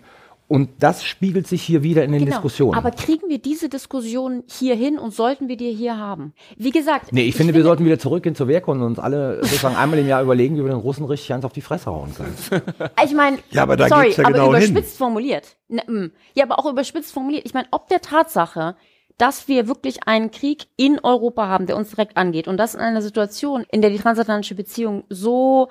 [0.48, 2.32] Und das spiegelt sich hier wieder in den Genau.
[2.32, 2.78] Diskussionen.
[2.78, 6.34] Aber kriegen wir diese Diskussion hier hin und sollten wir die hier haben?
[6.58, 9.76] Wie gesagt, nee, ich, finde, wir sollten wieder zurückgehen zur Wehrkunde und uns alle sozusagen
[9.76, 12.36] einmal im Jahr überlegen, wie wir den Russen richtig eins auf die Fresse hauen können.
[13.04, 14.64] Ich meine, Ja, aber da sorry, geht's ja aber genau hin.
[14.72, 15.56] überspitzt formuliert.
[15.70, 16.12] Ne, mm.
[16.36, 17.46] ja, aber auch überspitzt formuliert.
[17.46, 18.76] Ich meine, ob der Tatsache,
[19.18, 22.82] dass wir wirklich einen Krieg in Europa haben, der uns direkt angeht und das in
[22.82, 25.70] einer Situation, in der die transatlantische Beziehung so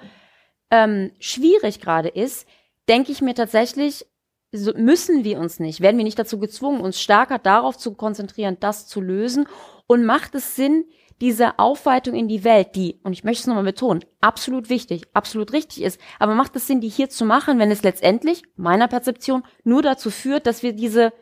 [0.71, 2.47] ähm, schwierig gerade ist,
[2.89, 4.07] denke ich mir tatsächlich,
[4.53, 8.59] so müssen wir uns nicht, werden wir nicht dazu gezwungen, uns stärker darauf zu konzentrieren,
[8.61, 9.47] das zu lösen
[9.87, 10.85] und macht es Sinn,
[11.21, 15.53] diese Aufweitung in die Welt, die, und ich möchte es nochmal betonen, absolut wichtig, absolut
[15.53, 19.45] richtig ist, aber macht es Sinn, die hier zu machen, wenn es letztendlich, meiner Perzeption,
[19.62, 21.12] nur dazu führt, dass wir diese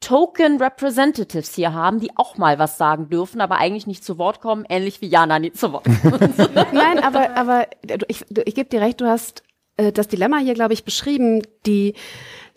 [0.00, 4.40] Token Representatives hier haben, die auch mal was sagen dürfen, aber eigentlich nicht zu Wort
[4.40, 6.38] kommen, ähnlich wie Jana nie zu Wort kommt.
[6.72, 7.66] Nein, aber, aber
[8.08, 9.42] ich, ich gebe dir recht, du hast
[9.76, 11.42] äh, das Dilemma hier, glaube ich, beschrieben.
[11.64, 11.94] Die,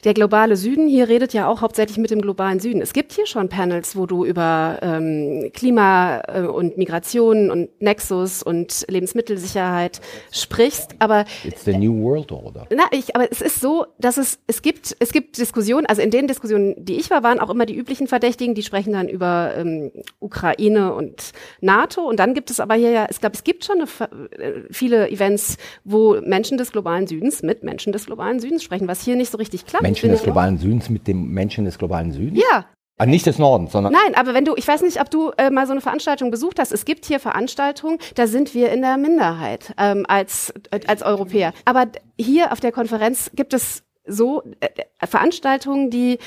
[0.04, 2.82] der globale Süden hier redet ja auch hauptsächlich mit dem globalen Süden.
[2.82, 8.42] Es gibt hier schon Panels, wo du über ähm, Klima äh, und Migration und Nexus
[8.42, 10.00] und Lebensmittelsicherheit
[10.32, 12.68] sprichst, aber It's the New World Order.
[12.74, 16.12] na, ich, aber es ist so, dass es, es gibt, es gibt Diskussionen, also in
[16.12, 19.54] den Diskussionen, die ich war, waren auch immer die üblichen Verdächtigen, die sprechen dann über
[19.58, 22.08] ähm, Ukraine und NATO.
[22.08, 25.10] Und dann gibt es aber hier ja, ich glaube, es gibt schon eine, äh, viele
[25.10, 29.32] Events, wo Menschen des globalen Südens mit Menschen des globalen Südens sprechen, was hier nicht
[29.32, 29.89] so richtig klappt.
[29.90, 32.40] Menschen des globalen Südens mit dem Menschen des globalen Südens?
[32.40, 32.66] Ja,
[33.02, 35.50] Ah, nicht des Nordens, sondern Nein, aber wenn du, ich weiß nicht, ob du äh,
[35.50, 36.74] mal so eine Veranstaltung besucht hast.
[36.74, 41.54] Es gibt hier Veranstaltungen, da sind wir in der Minderheit ähm, als äh, als Europäer.
[41.64, 41.88] Aber
[42.20, 44.68] hier auf der Konferenz gibt es so äh,
[45.08, 46.20] Veranstaltungen, die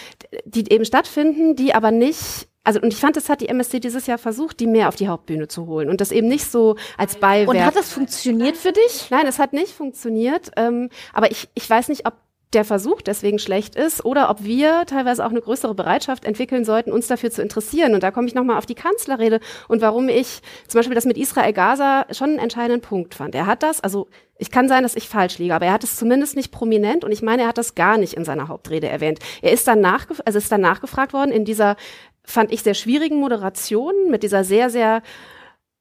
[0.46, 4.06] die eben stattfinden, die aber nicht also und ich fand, das hat die MSC dieses
[4.06, 7.16] Jahr versucht, die mehr auf die Hauptbühne zu holen und das eben nicht so als
[7.16, 7.48] Beiwerk.
[7.48, 9.10] Und hat das funktioniert für dich?
[9.10, 10.52] Nein, es hat nicht funktioniert.
[10.56, 12.14] Ähm, aber ich, ich weiß nicht, ob
[12.52, 16.92] der Versuch deswegen schlecht ist oder ob wir teilweise auch eine größere Bereitschaft entwickeln sollten,
[16.92, 17.94] uns dafür zu interessieren.
[17.94, 21.16] Und da komme ich nochmal auf die Kanzlerrede und warum ich zum Beispiel das mit
[21.16, 23.34] Israel-Gaza schon einen entscheidenden Punkt fand.
[23.34, 25.96] Er hat das, also ich kann sein, dass ich falsch liege, aber er hat es
[25.96, 29.20] zumindest nicht prominent und ich meine, er hat das gar nicht in seiner Hauptrede erwähnt.
[29.40, 31.76] Er ist dann, nachgef also ist dann nachgefragt worden in dieser,
[32.24, 35.02] fand ich, sehr schwierigen Moderation mit dieser sehr, sehr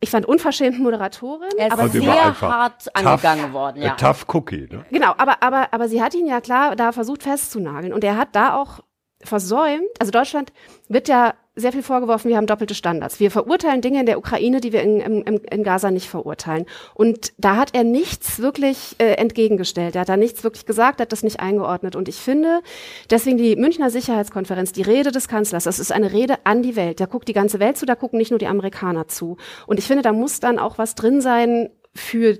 [0.02, 3.94] ich fand unverschämten Moderatorin, Er ist aber sehr hart tough, angegangen worden, ja.
[3.94, 4.84] A tough Cookie, ne?
[4.90, 7.94] Genau, aber, aber, aber sie hat ihn ja klar da versucht festzunageln.
[7.94, 8.80] Und er hat da auch
[9.24, 10.52] versäumt, also Deutschland
[10.88, 13.20] wird ja sehr viel vorgeworfen, wir haben doppelte Standards.
[13.20, 16.66] Wir verurteilen Dinge in der Ukraine, die wir in, in, in Gaza nicht verurteilen.
[16.94, 19.96] Und da hat er nichts wirklich äh, entgegengestellt.
[19.96, 21.98] Er hat da nichts wirklich gesagt, hat das nicht eingeordnet.
[21.98, 22.62] Und ich finde,
[23.10, 27.02] deswegen die Münchner Sicherheitskonferenz, die Rede des Kanzlers, das ist eine Rede an die Welt.
[27.02, 29.36] Da guckt die ganze Welt zu, da gucken nicht nur die Amerikaner zu.
[29.68, 32.40] Und ich finde, da muss dann auch was drin sein für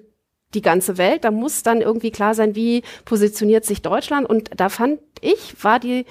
[0.54, 1.26] die ganze Welt.
[1.26, 4.30] Da muss dann irgendwie klar sein, wie positioniert sich Deutschland.
[4.30, 6.06] Und da fand ich, war die,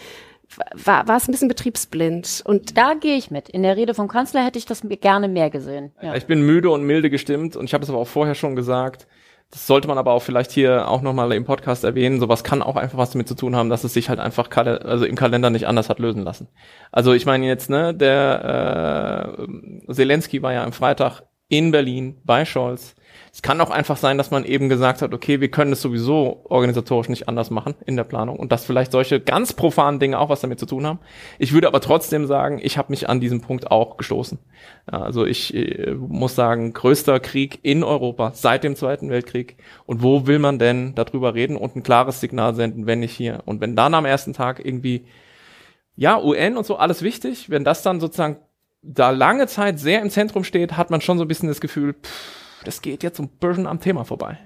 [0.74, 2.42] war, war es ein bisschen betriebsblind.
[2.44, 3.48] Und Da gehe ich mit.
[3.48, 5.92] In der Rede vom Kanzler hätte ich das gerne mehr gesehen.
[6.02, 6.14] Ja.
[6.14, 9.06] Ich bin müde und milde gestimmt und ich habe das aber auch vorher schon gesagt.
[9.52, 12.20] Das sollte man aber auch vielleicht hier auch nochmal im Podcast erwähnen.
[12.20, 14.84] Sowas kann auch einfach was damit zu tun haben, dass es sich halt einfach kale-
[14.84, 16.46] also im Kalender nicht anders hat lösen lassen.
[16.92, 19.36] Also ich meine jetzt, ne, der
[19.88, 22.94] äh, Zelensky war ja am Freitag in Berlin bei Scholz.
[23.32, 26.40] Es kann auch einfach sein, dass man eben gesagt hat, okay, wir können es sowieso
[26.48, 30.30] organisatorisch nicht anders machen in der Planung und dass vielleicht solche ganz profanen Dinge auch
[30.30, 30.98] was damit zu tun haben.
[31.38, 34.38] Ich würde aber trotzdem sagen, ich habe mich an diesem Punkt auch gestoßen.
[34.86, 39.56] Also ich äh, muss sagen, größter Krieg in Europa seit dem Zweiten Weltkrieg.
[39.86, 43.42] Und wo will man denn darüber reden und ein klares Signal senden, wenn nicht hier?
[43.44, 45.04] Und wenn dann am ersten Tag irgendwie,
[45.94, 48.38] ja, UN und so, alles wichtig, wenn das dann sozusagen
[48.82, 51.94] da lange Zeit sehr im Zentrum steht, hat man schon so ein bisschen das Gefühl,
[51.94, 54.38] pff, das geht jetzt ein bisschen am Thema vorbei.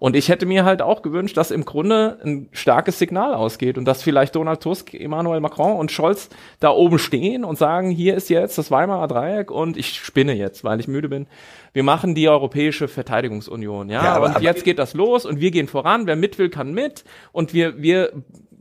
[0.00, 3.84] Und ich hätte mir halt auch gewünscht, dass im Grunde ein starkes Signal ausgeht und
[3.84, 8.28] dass vielleicht Donald Tusk, Emmanuel Macron und Scholz da oben stehen und sagen, hier ist
[8.28, 11.26] jetzt das Weimarer Dreieck und ich spinne jetzt, weil ich müde bin.
[11.72, 15.40] Wir machen die Europäische Verteidigungsunion, ja, Ja, aber- und aber- jetzt geht das los und
[15.40, 18.12] wir gehen voran, wer mit will, kann mit und wir, wir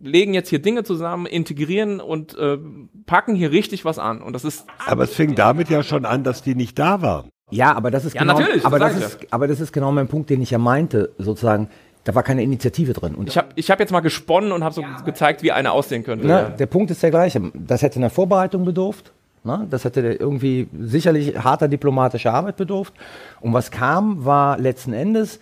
[0.02, 2.58] legen jetzt hier Dinge zusammen, integrieren und äh,
[3.06, 6.24] packen hier richtig was an und das ist Aber es fing damit ja schon an,
[6.24, 7.30] dass die nicht da waren.
[7.54, 10.08] Ja, aber das ist Ja, genau, natürlich, aber das ist, aber das ist genau mein
[10.08, 11.70] Punkt, den ich ja meinte, sozusagen.
[12.04, 13.16] da war keine Initiative drin.
[13.16, 16.04] Und Ich habe ich hab jetzt mal gesponnen und habe so gezeigt, wie eine aussehen
[16.04, 16.28] könnte.
[16.28, 17.42] Ne, der Punkt ist der gleiche.
[17.54, 19.14] Das hätte einer Vorbereitung bedurft.
[19.46, 19.68] Ne?
[19.70, 22.94] Das hätte irgendwie sicherlich harter diplomatischer Arbeit bedurft.
[23.42, 25.40] Und was kam, war letzten Endes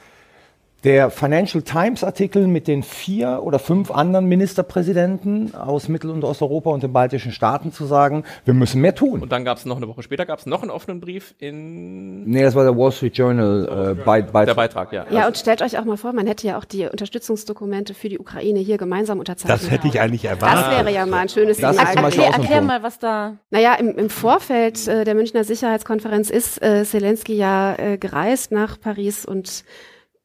[0.84, 6.72] der Financial Times Artikel mit den vier oder fünf anderen Ministerpräsidenten aus Mittel- und Osteuropa
[6.72, 9.22] und den baltischen Staaten zu sagen, wir müssen mehr tun.
[9.22, 12.24] Und dann gab es noch eine Woche später gab es noch einen offenen Brief in
[12.24, 15.06] Nee, das war der Wall Street Journal äh, bei, bei der Beitrag, ja.
[15.12, 18.18] Ja, und stellt euch auch mal vor, man hätte ja auch die Unterstützungsdokumente für die
[18.18, 19.62] Ukraine hier gemeinsam unterzeichnet.
[19.62, 20.66] Das hätte ich eigentlich erwartet.
[20.66, 23.38] Das wäre ja mal ein schönes Das Signal Erklär, erklär mal, was da.
[23.52, 28.80] Naja, im, im Vorfeld äh, der Münchner Sicherheitskonferenz ist äh, Zelensky ja äh, gereist nach
[28.80, 29.64] Paris und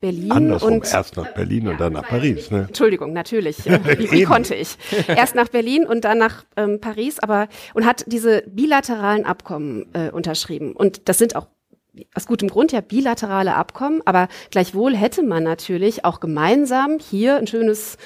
[0.07, 0.31] Berlin.
[0.31, 2.51] Andersrum, und erst nach Berlin und dann nach Paris.
[2.51, 2.67] Ne?
[2.69, 3.57] Entschuldigung, natürlich.
[3.67, 4.77] Äh, Wie, wie konnte ich?
[5.09, 10.11] Erst nach Berlin und dann nach ähm, Paris, aber und hat diese bilateralen Abkommen äh,
[10.11, 10.73] unterschrieben.
[10.73, 11.49] Und das sind auch
[12.15, 17.47] aus gutem Grund ja bilaterale Abkommen, aber gleichwohl hätte man natürlich auch gemeinsam hier ein
[17.47, 17.97] schönes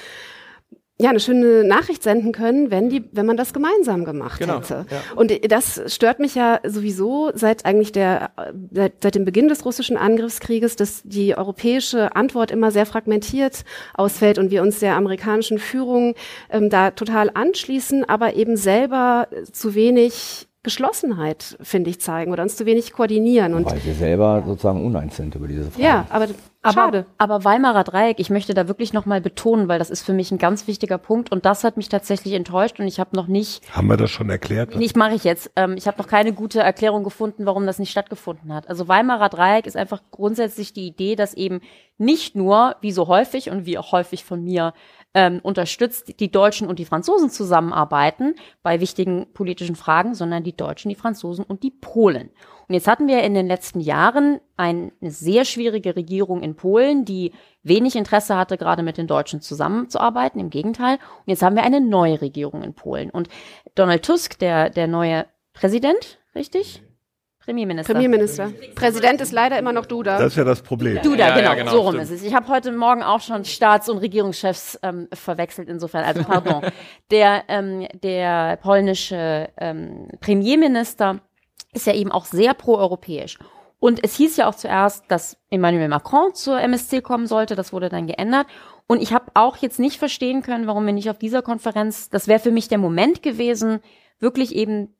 [1.01, 4.85] ja, eine schöne Nachricht senden können, wenn die, wenn man das gemeinsam gemacht Genau, hätte.
[5.15, 8.31] Und das stört mich ja sowieso seit eigentlich der,
[8.71, 14.37] seit, seit dem Beginn des russischen Angriffskrieges, dass die europäische Antwort immer sehr fragmentiert ausfällt
[14.37, 16.15] und wir uns der amerikanischen Führung
[16.49, 22.55] ähm, da total anschließen, aber eben selber zu wenig Geschlossenheit, finde ich, zeigen oder uns
[22.55, 23.55] zu wenig koordinieren.
[23.55, 25.83] Und weil wir selber sozusagen uneins sind über diese Frage.
[25.83, 26.27] ja, aber
[26.63, 27.05] Aber, schade.
[27.17, 30.37] aber Weimarer Dreieck, ich möchte da wirklich nochmal betonen, weil das ist für mich ein
[30.37, 33.87] ganz wichtiger Punkt und das hat mich tatsächlich enttäuscht und ich habe noch nicht, Haben
[33.87, 34.75] wir das schon erklärt?
[34.75, 37.89] nicht mache ich jetzt, ähm, ich habe noch keine gute Erklärung gefunden, warum das nicht
[37.89, 38.69] stattgefunden hat.
[38.69, 41.61] Also Weimarer Dreieck ist einfach grundsätzlich die Idee, dass eben
[41.97, 44.73] nicht nur, wie so häufig und wie auch häufig von mir
[45.13, 50.89] ähm, unterstützt, die Deutschen und die Franzosen zusammenarbeiten bei wichtigen politischen Fragen, sondern die Deutschen,
[50.89, 52.29] die Franzosen und die Polen.
[52.71, 57.33] Und jetzt hatten wir in den letzten Jahren eine sehr schwierige Regierung in Polen, die
[57.63, 60.39] wenig Interesse hatte, gerade mit den Deutschen zusammenzuarbeiten.
[60.39, 60.93] Im Gegenteil.
[60.93, 63.09] Und jetzt haben wir eine neue Regierung in Polen.
[63.09, 63.27] Und
[63.75, 66.81] Donald Tusk, der, der neue Präsident, richtig?
[67.39, 67.91] Premierminister.
[67.91, 68.53] Premierminister.
[68.73, 70.17] Präsident ist leider immer noch Duda.
[70.17, 71.01] Das ist ja das Problem.
[71.01, 72.03] Duda, Ja, ja, genau, genau, so rum stimmt.
[72.03, 72.23] ist es.
[72.23, 76.61] Ich habe heute Morgen auch schon Staats- und Regierungschefs ähm, verwechselt, insofern, also pardon.
[77.11, 81.19] der, ähm, der polnische ähm, Premierminister
[81.73, 83.37] ist ja eben auch sehr proeuropäisch.
[83.79, 87.89] Und es hieß ja auch zuerst, dass Emmanuel Macron zur MSC kommen sollte, das wurde
[87.89, 88.45] dann geändert.
[88.85, 92.27] Und ich habe auch jetzt nicht verstehen können, warum wir nicht auf dieser Konferenz, das
[92.27, 93.79] wäre für mich der Moment gewesen,
[94.19, 94.95] wirklich eben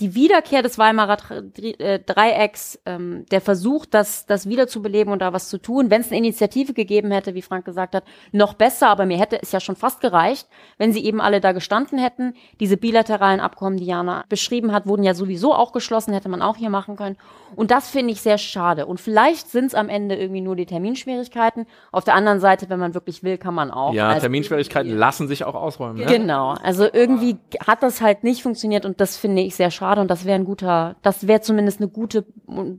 [0.00, 1.18] die Wiederkehr des Weimarer
[1.56, 6.08] äh, Dreiecks, ähm, der Versuch, das, das wiederzubeleben und da was zu tun, wenn es
[6.08, 8.02] eine Initiative gegeben hätte, wie Frank gesagt hat,
[8.32, 11.52] noch besser, aber mir hätte es ja schon fast gereicht, wenn sie eben alle da
[11.52, 12.34] gestanden hätten.
[12.58, 16.56] Diese bilateralen Abkommen, die Jana beschrieben hat, wurden ja sowieso auch geschlossen, hätte man auch
[16.56, 17.16] hier machen können.
[17.54, 18.86] Und das finde ich sehr schade.
[18.86, 21.66] Und vielleicht sind es am Ende irgendwie nur die Terminschwierigkeiten.
[21.92, 23.94] Auf der anderen Seite, wenn man wirklich will, kann man auch.
[23.94, 25.98] Ja, als Terminschwierigkeiten lassen sich auch ausräumen.
[25.98, 26.06] Ne?
[26.06, 30.10] Genau, also irgendwie hat das halt nicht funktioniert und das finde ich sehr schade und
[30.10, 32.24] das wäre ein guter, das wäre zumindest eine gute,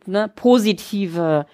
[0.05, 1.45] ne, positive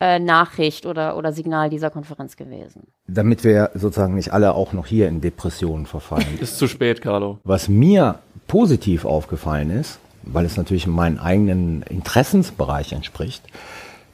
[0.00, 2.86] äh, Nachricht oder, oder Signal dieser Konferenz gewesen.
[3.06, 6.38] Damit wir sozusagen nicht alle auch noch hier in Depressionen verfallen.
[6.40, 7.38] Ist zu spät, Carlo.
[7.44, 13.42] Was mir positiv aufgefallen ist, weil es natürlich in meinen eigenen Interessensbereich entspricht,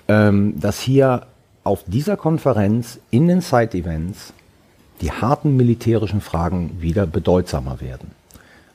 [0.09, 1.27] ähm, dass hier
[1.65, 4.33] auf dieser Konferenz in den Side-Events
[5.01, 8.13] die harten militärischen Fragen wieder bedeutsamer werden.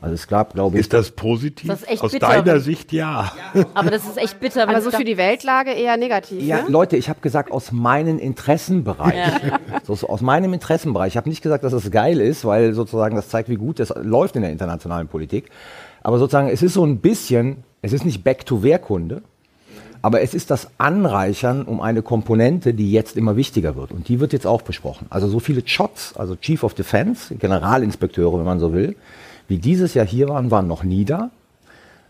[0.02, 1.68] Also es gab, glaube ich, Ist das positiv?
[1.68, 2.42] Das ist echt Aus bitter.
[2.42, 3.32] deiner Sicht ja.
[3.76, 4.68] Aber das ist echt bitter.
[4.68, 6.42] Aber so für die Weltlage eher negativ.
[6.42, 6.70] Ja, ne?
[6.70, 9.16] Leute, ich habe gesagt, aus meinen Interessenbereich.
[9.84, 11.14] So, so aus meinem Interessenbereich.
[11.14, 13.94] Ich habe nicht gesagt, dass es geil ist, weil sozusagen das zeigt, wie gut das
[14.02, 15.50] läuft in der internationalen Politik.
[16.02, 19.22] Aber sozusagen, es ist so ein bisschen, es ist nicht Back-to-Wehrkunde,
[20.02, 23.92] aber es ist das Anreichern um eine Komponente, die jetzt immer wichtiger wird.
[23.92, 25.06] Und die wird jetzt auch besprochen.
[25.12, 28.96] Also so viele CHOTs, also Chief of Defense, Generalinspekteure, wenn man so will,
[29.48, 31.30] wie dieses Jahr hier waren, waren noch nie da.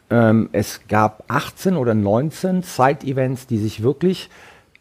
[0.10, 4.30] Ähm, es gab 18 oder 19 Side-Events, die sich wirklich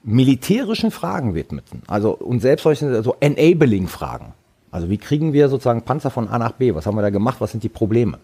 [0.03, 1.83] militärischen Fragen widmeten.
[1.87, 4.33] Also und selbst solche so Enabling-Fragen.
[4.71, 6.75] Also wie kriegen wir sozusagen Panzer von A nach B?
[6.75, 7.37] Was haben wir da gemacht?
[7.41, 8.19] Was sind die Probleme?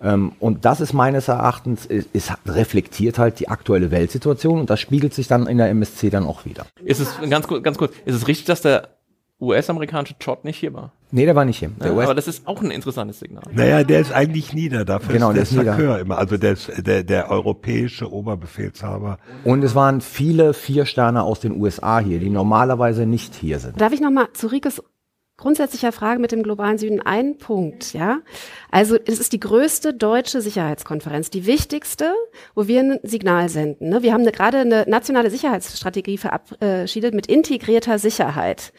[0.00, 4.80] Ähm, und das ist meines Erachtens, ist, ist, reflektiert halt die aktuelle Weltsituation und das
[4.80, 6.66] spiegelt sich dann in der MSC dann auch wieder.
[6.84, 8.88] Ist es, ganz kurz, ganz kurz, ist es richtig, dass der
[9.40, 10.92] US-amerikanische Chot nicht hier war?
[11.10, 11.70] Nee, der war nicht hier.
[11.80, 13.42] Der Ja, aber das ist auch ein interessantes Signal.
[13.52, 14.84] Naja, der ist eigentlich nieder.
[14.84, 15.98] Dafür Genau, ist der der, ist nieder.
[16.00, 16.18] Immer.
[16.18, 19.18] Also der, ist- der, der europäische Oberbefehlshaber.
[19.44, 23.80] und es waren viele Viersterne aus den USA hier, die normalerweise nicht hier sind.
[23.80, 24.82] Darf ich nochmal zu Rikes
[25.38, 28.18] grundsätzlicher Frage mit dem globalen Süden einen Punkt, ja?
[28.72, 32.12] Also es ist die größte deutsche Sicherheitskonferenz, die wichtigste,
[32.56, 33.88] wo wir ein Signal senden.
[33.90, 34.02] Ne?
[34.02, 38.72] Wir haben eine, gerade eine nationale Sicherheitsstrategie verabschiedet mit integrierter Sicherheit.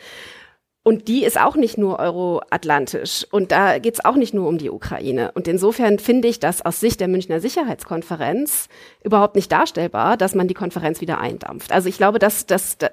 [0.89, 3.27] Und die ist auch nicht nur euroatlantisch.
[3.29, 5.31] Und da geht es auch nicht nur um die Ukraine.
[5.35, 8.69] Und insofern finde ich das aus Sicht der Münchner Sicherheitskonferenz
[9.03, 11.71] überhaupt nicht darstellbar, dass man die Konferenz wieder eindampft.
[11.71, 12.89] Also ich glaube, dass, dass, dass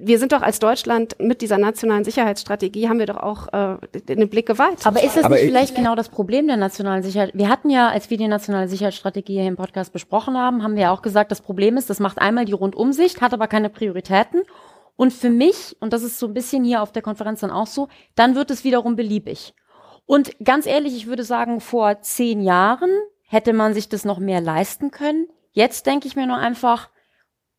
[0.00, 4.28] wir sind doch als Deutschland mit dieser nationalen Sicherheitsstrategie haben wir doch auch äh, den
[4.28, 4.84] Blick geweiht.
[4.84, 7.30] Aber ist das nicht vielleicht genau das Problem der nationalen Sicherheit?
[7.34, 10.90] Wir hatten ja, als wir die nationale Sicherheitsstrategie hier im Podcast besprochen haben, haben wir
[10.90, 14.42] auch gesagt, das Problem ist, das macht einmal die Rundumsicht, hat aber keine Prioritäten.
[14.98, 17.68] Und für mich, und das ist so ein bisschen hier auf der Konferenz dann auch
[17.68, 19.54] so, dann wird es wiederum beliebig.
[20.06, 22.90] Und ganz ehrlich, ich würde sagen, vor zehn Jahren
[23.22, 25.28] hätte man sich das noch mehr leisten können.
[25.52, 26.90] Jetzt denke ich mir nur einfach,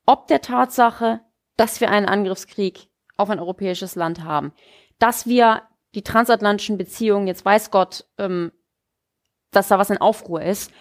[0.05, 1.21] ob der Tatsache,
[1.55, 4.51] dass wir einen Angriffskrieg auf ein europäisches Land haben,
[4.97, 5.61] dass wir
[5.95, 8.51] die transatlantischen Beziehungen, jetzt weiß Gott, ähm,
[9.51, 10.73] dass da was in Aufruhr ist,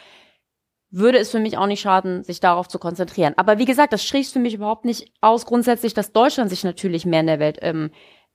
[0.91, 3.35] würde es für mich auch nicht schaden, sich darauf zu konzentrieren.
[3.37, 7.05] Aber wie gesagt, das schließt für mich überhaupt nicht aus grundsätzlich, dass Deutschland sich natürlich
[7.05, 7.91] mehr in der Welt ähm,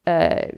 [0.05, 0.53] äh,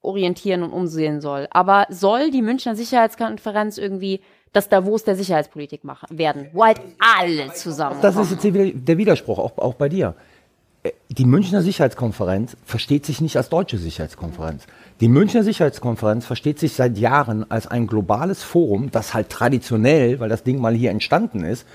[0.00, 1.48] orientieren und umsehen soll.
[1.50, 4.20] Aber soll die Münchner Sicherheitskonferenz irgendwie
[4.52, 8.00] das Davos der Sicherheitspolitik machen werden, wo halt alle zusammen.
[8.00, 10.14] Das ist jetzt der Widerspruch, auch, auch bei dir.
[11.08, 14.66] Die Münchner Sicherheitskonferenz versteht sich nicht als deutsche Sicherheitskonferenz.
[15.00, 20.28] Die Münchner Sicherheitskonferenz versteht sich seit Jahren als ein globales Forum, das halt traditionell, weil
[20.28, 21.66] das Ding mal hier entstanden ist,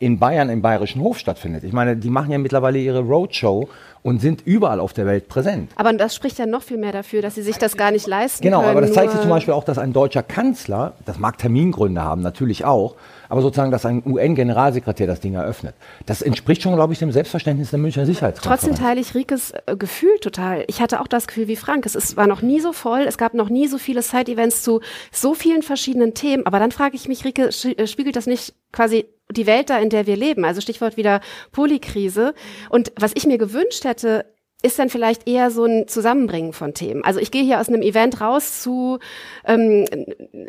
[0.00, 1.62] in Bayern im Bayerischen Hof stattfindet.
[1.62, 3.68] Ich meine, die machen ja mittlerweile ihre Roadshow
[4.02, 5.72] und sind überall auf der Welt präsent.
[5.76, 8.42] Aber das spricht ja noch viel mehr dafür, dass sie sich das gar nicht leisten
[8.42, 8.68] genau, können.
[8.70, 12.02] Genau, aber das zeigt sich zum Beispiel auch, dass ein deutscher Kanzler, das mag Termingründe
[12.02, 12.96] haben, natürlich auch,
[13.30, 15.74] aber sozusagen, dass ein UN-Generalsekretär das Ding eröffnet.
[16.04, 18.62] Das entspricht schon, glaube ich, dem Selbstverständnis der Münchner Sicherheitskonferenz.
[18.62, 20.64] Trotzdem teile ich Rikes äh, Gefühl total.
[20.66, 21.86] Ich hatte auch das Gefühl wie Frank.
[21.86, 23.02] Es ist, war noch nie so voll.
[23.02, 24.80] Es gab noch nie so viele Side-Events zu
[25.12, 26.44] so vielen verschiedenen Themen.
[26.44, 29.90] Aber dann frage ich mich, Rike, äh, spiegelt das nicht quasi die Welt da, in
[29.90, 30.44] der wir leben?
[30.44, 31.20] Also Stichwort wieder
[31.52, 32.34] Polykrise.
[32.68, 34.26] Und was ich mir gewünscht hätte,
[34.62, 37.04] ist dann vielleicht eher so ein Zusammenbringen von Themen.
[37.04, 38.98] Also ich gehe hier aus einem Event raus zu
[39.44, 39.86] ähm,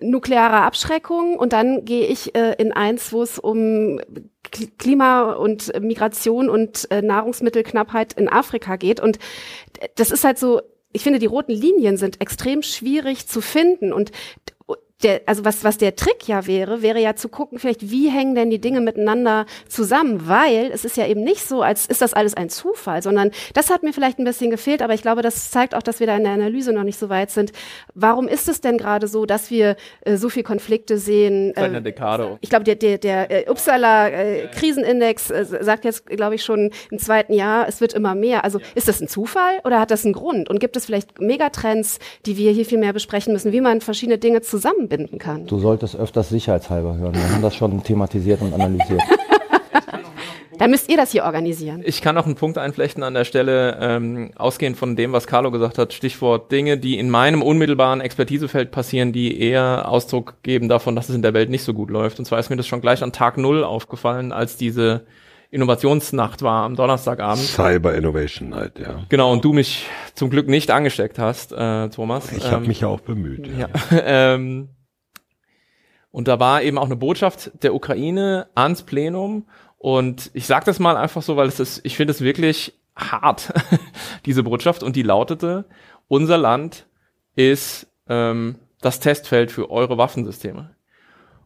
[0.01, 3.99] nuklearer Abschreckung und dann gehe ich äh, in eins, wo es um
[4.77, 8.99] Klima und Migration und äh, Nahrungsmittelknappheit in Afrika geht.
[8.99, 9.17] Und
[9.95, 14.11] das ist halt so, ich finde, die roten Linien sind extrem schwierig zu finden und
[15.03, 18.35] der, also was, was der Trick ja wäre, wäre ja zu gucken, vielleicht, wie hängen
[18.35, 22.13] denn die Dinge miteinander zusammen, weil es ist ja eben nicht so, als ist das
[22.13, 25.51] alles ein Zufall, sondern das hat mir vielleicht ein bisschen gefehlt, aber ich glaube, das
[25.51, 27.51] zeigt auch, dass wir da in der Analyse noch nicht so weit sind.
[27.93, 31.53] Warum ist es denn gerade so, dass wir äh, so viel Konflikte sehen?
[31.55, 32.37] Seit einer Dekade.
[32.41, 36.71] Ich glaube, der, der, der äh, Uppsala äh, Krisenindex äh, sagt jetzt, glaube ich, schon
[36.89, 38.43] im zweiten Jahr, es wird immer mehr.
[38.43, 40.49] Also ist das ein Zufall oder hat das einen Grund?
[40.49, 44.17] Und gibt es vielleicht Megatrends, die wir hier viel mehr besprechen müssen, wie man verschiedene
[44.17, 45.45] Dinge zusammen einbinden kann.
[45.47, 47.15] Du solltest öfters sicherheitshalber hören.
[47.15, 49.01] Wir haben das schon thematisiert und analysiert.
[50.57, 51.81] Da müsst ihr das hier organisieren.
[51.83, 55.49] Ich kann noch einen Punkt einflechten an der Stelle, ähm, ausgehend von dem, was Carlo
[55.49, 60.95] gesagt hat, Stichwort Dinge, die in meinem unmittelbaren Expertisefeld passieren, die eher Ausdruck geben davon,
[60.95, 62.19] dass es in der Welt nicht so gut läuft.
[62.19, 65.01] Und zwar ist mir das schon gleich an Tag Null aufgefallen, als diese
[65.49, 67.43] Innovationsnacht war am Donnerstagabend.
[67.43, 68.99] Cyber Innovation Night, ja.
[69.09, 72.31] Genau, und du mich zum Glück nicht angesteckt hast, äh, Thomas.
[72.31, 73.47] Ich habe ähm, mich ja auch bemüht.
[73.57, 73.67] Ja.
[73.89, 74.03] ja.
[74.35, 74.69] ähm,
[76.11, 79.47] und da war eben auch eine Botschaft der Ukraine ans Plenum.
[79.77, 83.53] Und ich sage das mal einfach so, weil es ist, ich finde es wirklich hart,
[84.25, 84.83] diese Botschaft.
[84.83, 85.65] Und die lautete,
[86.07, 86.85] unser Land
[87.35, 90.75] ist ähm, das Testfeld für eure Waffensysteme.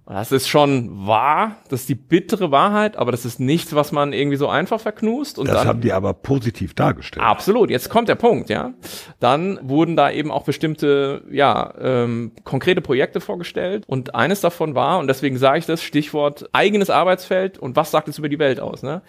[0.08, 4.14] Das ist schon wahr, das ist die bittere Wahrheit, aber das ist nichts, was man
[4.14, 5.40] irgendwie so einfach verknust.
[5.40, 7.26] Und das dann, haben die aber positiv dargestellt.
[7.26, 8.74] Absolut, jetzt kommt der Punkt, ja.
[9.20, 15.00] Dann wurden da eben auch bestimmte, ja, ähm, konkrete Projekte vorgestellt und eines davon war,
[15.00, 18.60] und deswegen sage ich das, Stichwort eigenes Arbeitsfeld und was sagt es über die Welt
[18.60, 19.02] aus, ne?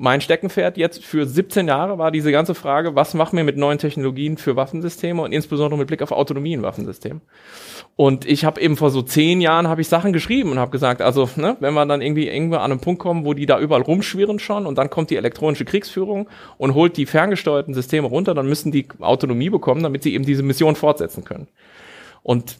[0.00, 3.78] Mein Steckenpferd jetzt für 17 Jahre war diese ganze Frage, was machen wir mit neuen
[3.78, 7.20] Technologien für Waffensysteme und insbesondere mit Blick auf Autonomie in Waffensystemen.
[7.96, 11.02] Und ich habe eben vor so zehn Jahren habe ich Sachen geschrieben und habe gesagt,
[11.02, 13.82] also ne, wenn wir dann irgendwie irgendwo an einem Punkt kommen, wo die da überall
[13.82, 18.48] rumschwirren schon und dann kommt die elektronische Kriegsführung und holt die ferngesteuerten Systeme runter, dann
[18.48, 21.48] müssen die Autonomie bekommen, damit sie eben diese Mission fortsetzen können.
[22.22, 22.56] Und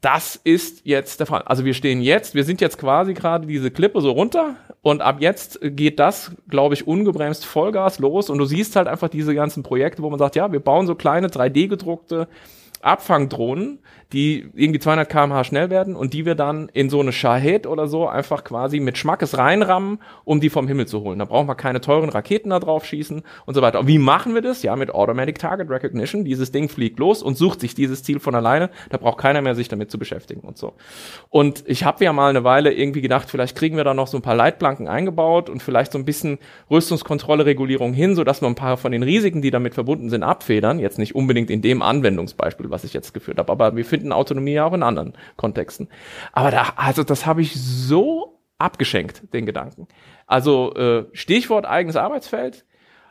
[0.00, 1.42] das ist jetzt der Fall.
[1.42, 5.16] Also wir stehen jetzt, wir sind jetzt quasi gerade diese Klippe so runter und ab
[5.20, 9.64] jetzt geht das, glaube ich, ungebremst Vollgas los und du siehst halt einfach diese ganzen
[9.64, 12.28] Projekte, wo man sagt, ja, wir bauen so kleine 3D gedruckte
[12.80, 13.80] Abfangdrohnen,
[14.12, 17.88] die irgendwie 200 km/h schnell werden und die wir dann in so eine Shahed oder
[17.88, 21.18] so einfach quasi mit Schmackes reinrammen, um die vom Himmel zu holen.
[21.18, 23.80] Da brauchen wir keine teuren Raketen da drauf schießen und so weiter.
[23.80, 24.62] Und wie machen wir das?
[24.62, 26.24] Ja, mit Automatic Target Recognition.
[26.24, 28.70] Dieses Ding fliegt los und sucht sich dieses Ziel von alleine.
[28.90, 30.74] Da braucht keiner mehr sich damit zu beschäftigen und so.
[31.30, 34.18] Und ich habe ja mal eine Weile irgendwie gedacht, vielleicht kriegen wir da noch so
[34.18, 36.38] ein paar Leitplanken eingebaut und vielleicht so ein bisschen
[36.70, 40.22] Rüstungskontrolle, Regulierung hin, so dass wir ein paar von den Risiken, die damit verbunden sind,
[40.22, 40.78] abfedern.
[40.78, 43.52] Jetzt nicht unbedingt in dem Anwendungsbeispiel, Beispiel, was ich jetzt geführt habe.
[43.52, 45.88] Aber wir finden Autonomie ja auch in anderen Kontexten.
[46.32, 49.86] Aber da, also das habe ich so abgeschenkt, den Gedanken.
[50.26, 52.64] Also äh, Stichwort eigenes Arbeitsfeld.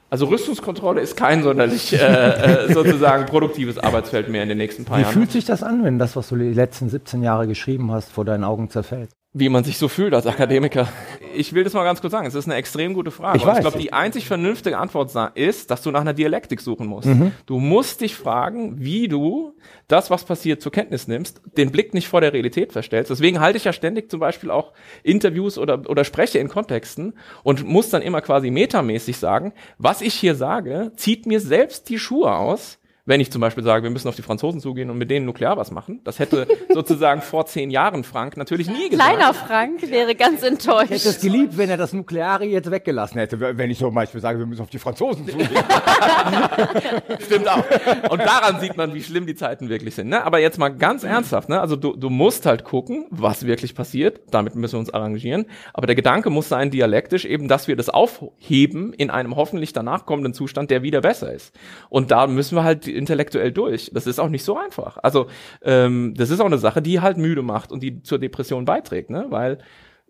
[0.10, 4.98] Also Rüstungskontrolle ist kein sonderlich äh, äh, sozusagen produktives Arbeitsfeld mehr in den nächsten paar
[4.98, 5.14] Wie Jahren.
[5.14, 8.24] fühlt sich das an, wenn das, was du die letzten 17 Jahre geschrieben hast, vor
[8.24, 9.10] deinen Augen zerfällt?
[9.40, 10.88] Wie man sich so fühlt als Akademiker.
[11.36, 12.26] Ich will das mal ganz kurz sagen.
[12.26, 13.38] Es ist eine extrem gute Frage.
[13.38, 13.58] Ich weiß.
[13.58, 17.08] ich glaube, die einzig vernünftige Antwort ist, dass du nach einer Dialektik suchen musst.
[17.08, 17.32] Mhm.
[17.46, 19.54] Du musst dich fragen, wie du
[19.88, 23.12] das, was passiert, zur Kenntnis nimmst, den Blick nicht vor der Realität verstellst.
[23.12, 24.74] Deswegen halte ich ja ständig zum Beispiel auch
[25.04, 27.14] Interviews oder, oder spreche in Kontexten
[27.44, 32.00] und muss dann immer quasi metamäßig sagen, was ich hier sage, zieht mir selbst die
[32.00, 35.10] Schuhe aus, wenn ich zum Beispiel sage, wir müssen auf die Franzosen zugehen und mit
[35.10, 36.02] denen nuklear was machen.
[36.04, 39.10] Das hätte sozusagen vor zehn Jahren Frank natürlich nie gesagt.
[39.10, 41.22] Kleiner Frank wäre ganz Ich hätte es enttäuscht.
[41.22, 44.62] geliebt, wenn er das Nukleare jetzt weggelassen hätte, wenn ich zum Beispiel sage, wir müssen
[44.62, 45.50] auf die Franzosen zugehen.
[47.26, 47.64] Stimmt auch.
[48.10, 50.10] Und daran sieht man, wie schlimm die Zeiten wirklich sind.
[50.10, 50.26] Ne?
[50.26, 51.62] Aber jetzt mal ganz ernsthaft, ne?
[51.62, 54.20] also du, du musst halt gucken, was wirklich passiert.
[54.32, 55.46] Damit müssen wir uns arrangieren.
[55.74, 60.06] Aber der Gedanke muss sein, dialektisch eben, dass wir das aufheben in einem hoffentlich danach
[60.06, 61.56] kommenden Zustand, der wieder besser ist.
[61.88, 63.92] Und da müssen wir halt intellektuell durch.
[63.94, 64.98] Das ist auch nicht so einfach.
[65.02, 65.28] Also
[65.62, 69.10] ähm, das ist auch eine Sache, die halt müde macht und die zur Depression beiträgt,
[69.10, 69.28] ne?
[69.30, 69.60] weil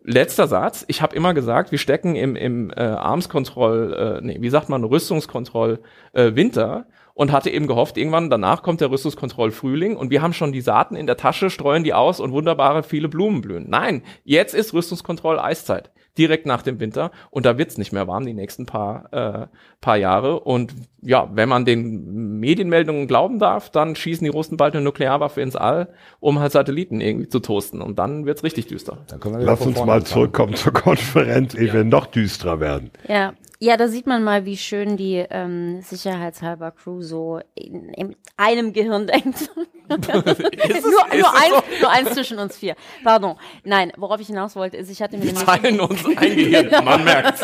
[0.03, 0.85] Letzter Satz.
[0.87, 4.85] Ich habe immer gesagt, wir stecken im, im äh, Armskontroll, äh, nee, wie sagt man,
[4.85, 5.79] Rüstungskontroll
[6.13, 10.33] äh, Winter und hatte eben gehofft, irgendwann danach kommt der Rüstungskontroll Frühling und wir haben
[10.33, 13.65] schon die Saaten in der Tasche, streuen die aus und wunderbare viele Blumen blühen.
[13.69, 15.91] Nein, jetzt ist Rüstungskontroll Eiszeit.
[16.17, 19.47] Direkt nach dem Winter und da wird's nicht mehr warm die nächsten paar, äh,
[19.81, 20.39] paar Jahre.
[20.39, 25.41] Und ja, wenn man den Medienmeldungen glauben darf, dann schießen die Russen bald eine Nuklearwaffe
[25.41, 25.89] ins All,
[26.19, 27.81] um halt Satelliten irgendwie zu toasten.
[27.81, 28.97] Und dann wird's richtig düster.
[29.07, 30.05] Dann können wir wieder Lass uns mal anfangen.
[30.05, 32.91] zurückkommen zur Konferenz, ehe wir noch düsterer werden.
[33.07, 33.33] Ja.
[33.59, 38.71] Ja, da sieht man mal, wie schön die ähm, sicherheitshalber Crew so in, in einem
[38.71, 39.49] Gehirn denkt.
[39.89, 42.75] nur, nur, eins, nur eins zwischen uns vier.
[43.03, 43.35] Pardon.
[43.63, 47.03] Nein, worauf ich hinaus wollte, ist, ich hatte mir Wir teilen uns ein Gehirn, man
[47.03, 47.41] merkt's.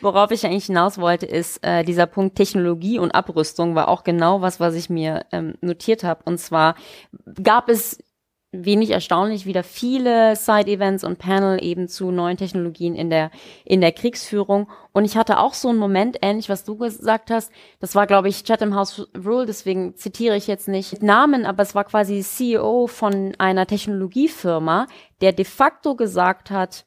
[0.00, 4.42] Worauf ich eigentlich hinaus wollte, ist äh, dieser Punkt Technologie und Abrüstung war auch genau
[4.42, 6.20] was, was ich mir ähm, notiert habe.
[6.24, 6.76] Und zwar
[7.42, 7.98] gab es
[8.50, 13.30] wenig erstaunlich wieder viele Side-Events und Panel eben zu neuen Technologien in der
[13.64, 14.68] in der Kriegsführung.
[14.92, 17.52] Und ich hatte auch so einen Moment, ähnlich was du gesagt hast.
[17.78, 19.44] Das war, glaube ich, Chatham House Rule.
[19.44, 24.86] Deswegen zitiere ich jetzt nicht Namen, aber es war quasi CEO von einer Technologiefirma,
[25.20, 26.86] der de facto gesagt hat,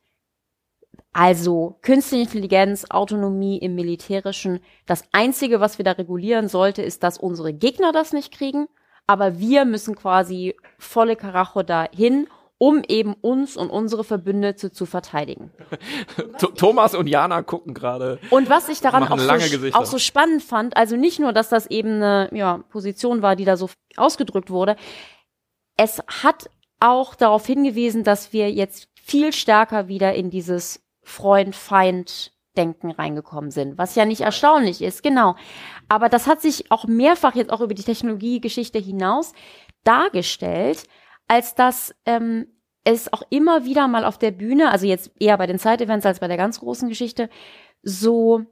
[1.14, 4.62] also künstliche Intelligenz, Autonomie im Militärischen.
[4.86, 8.68] Das Einzige, was wir da regulieren sollte, ist, dass unsere Gegner das nicht kriegen.
[9.12, 15.52] Aber wir müssen quasi volle Karacho dahin, um eben uns und unsere Verbündete zu verteidigen.
[16.40, 18.20] Th- Thomas und Jana gucken gerade.
[18.30, 21.68] Und was ich daran auch so, auch so spannend fand, also nicht nur, dass das
[21.68, 24.78] eben eine ja, Position war, die da so ausgedrückt wurde,
[25.76, 26.50] es hat
[26.80, 30.82] auch darauf hingewiesen, dass wir jetzt viel stärker wieder in dieses
[32.52, 35.36] Freund-Feind-Denken reingekommen sind, was ja nicht erstaunlich ist, genau.
[35.90, 39.34] Aber das hat sich auch mehrfach jetzt auch über die Technologiegeschichte hinaus
[39.84, 40.84] dargestellt,
[41.28, 42.48] als dass ähm,
[42.84, 46.20] es auch immer wieder mal auf der Bühne, also jetzt eher bei den Side-Events als
[46.20, 47.30] bei der ganz großen Geschichte,
[47.84, 48.46] so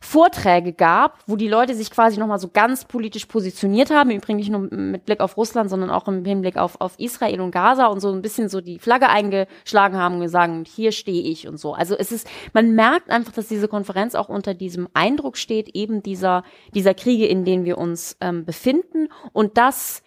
[0.00, 4.38] Vorträge gab, wo die Leute sich quasi nochmal so ganz politisch positioniert haben, im Übrigen
[4.38, 7.86] nicht nur mit Blick auf Russland, sondern auch im Hinblick auf, auf Israel und Gaza
[7.86, 11.58] und so ein bisschen so die Flagge eingeschlagen haben und gesagt, hier stehe ich und
[11.58, 11.74] so.
[11.74, 16.02] Also es ist, man merkt einfach, dass diese Konferenz auch unter diesem Eindruck steht, eben
[16.02, 16.44] dieser,
[16.74, 20.02] dieser Kriege, in denen wir uns ähm, befinden und das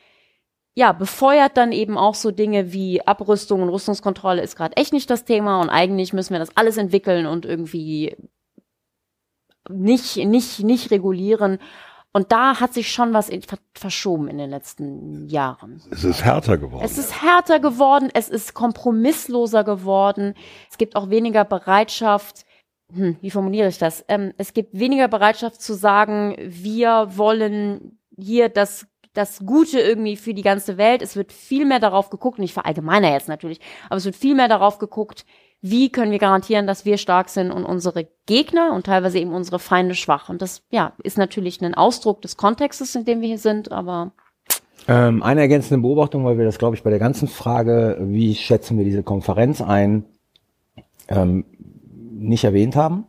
[0.74, 5.10] ja, befeuert dann eben auch so Dinge wie Abrüstung und Rüstungskontrolle ist gerade echt nicht
[5.10, 8.16] das Thema und eigentlich müssen wir das alles entwickeln und irgendwie
[9.70, 11.60] nicht, nicht, nicht regulieren.
[12.14, 13.30] Und da hat sich schon was
[13.74, 15.82] verschoben in den letzten Jahren.
[15.92, 16.84] Es ist härter geworden.
[16.84, 20.34] Es ist härter geworden, es ist kompromissloser geworden.
[20.70, 22.46] Es gibt auch weniger Bereitschaft,
[22.94, 24.04] hm, wie formuliere ich das?
[24.10, 30.34] Ähm, es gibt weniger Bereitschaft zu sagen, wir wollen hier das das Gute irgendwie für
[30.34, 31.02] die ganze Welt.
[31.02, 33.60] Es wird viel mehr darauf geguckt, nicht verallgemeiner jetzt natürlich,
[33.90, 35.26] aber es wird viel mehr darauf geguckt,
[35.62, 39.60] wie können wir garantieren, dass wir stark sind und unsere Gegner und teilweise eben unsere
[39.60, 40.30] Feinde schwach.
[40.30, 44.12] Und das, ja, ist natürlich ein Ausdruck des Kontextes, in dem wir hier sind, aber
[44.88, 48.78] Ähm, eine ergänzende Beobachtung, weil wir das, glaube ich, bei der ganzen Frage, wie schätzen
[48.78, 50.06] wir diese Konferenz ein,
[51.08, 51.46] ähm,
[52.14, 53.06] nicht erwähnt haben.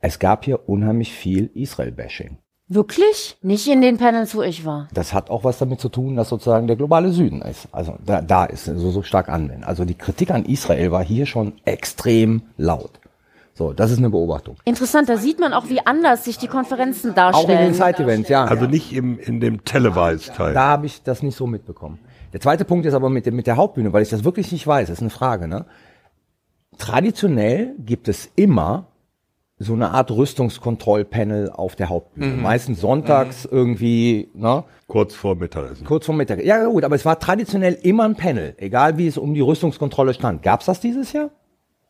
[0.00, 2.38] Es gab hier unheimlich viel Israel-Bashing.
[2.68, 4.88] Wirklich nicht in den Panels, wo ich war.
[4.92, 7.68] Das hat auch was damit zu tun, dass sozusagen der globale Süden ist.
[7.72, 9.64] Also da, da ist so, so stark anwenden.
[9.64, 13.00] Also die Kritik an Israel war hier schon extrem laut.
[13.54, 14.56] So, das ist eine Beobachtung.
[14.66, 17.72] Interessant, da sieht man auch, wie anders sich die Konferenzen Auch in darstellen.
[17.72, 18.44] den Side-Events, ja.
[18.44, 20.52] Also nicht im, in dem Televised-Teil.
[20.52, 21.98] Da habe ich das nicht so mitbekommen.
[22.34, 24.66] Der zweite Punkt ist aber mit, dem, mit der Hauptbühne, weil ich das wirklich nicht
[24.66, 25.48] weiß, das ist eine Frage.
[25.48, 25.64] Ne?
[26.76, 28.88] Traditionell gibt es immer
[29.58, 32.36] so eine Art Rüstungskontrollpanel auf der Hauptbühne.
[32.36, 34.64] Meistens sonntags irgendwie, ne?
[34.86, 35.84] Kurz vor Mittagessen.
[35.84, 36.44] kurz vor Mittag.
[36.44, 40.14] Ja gut, aber es war traditionell immer ein Panel, egal wie es um die Rüstungskontrolle
[40.14, 40.42] stand.
[40.42, 41.30] Gab's das dieses Jahr?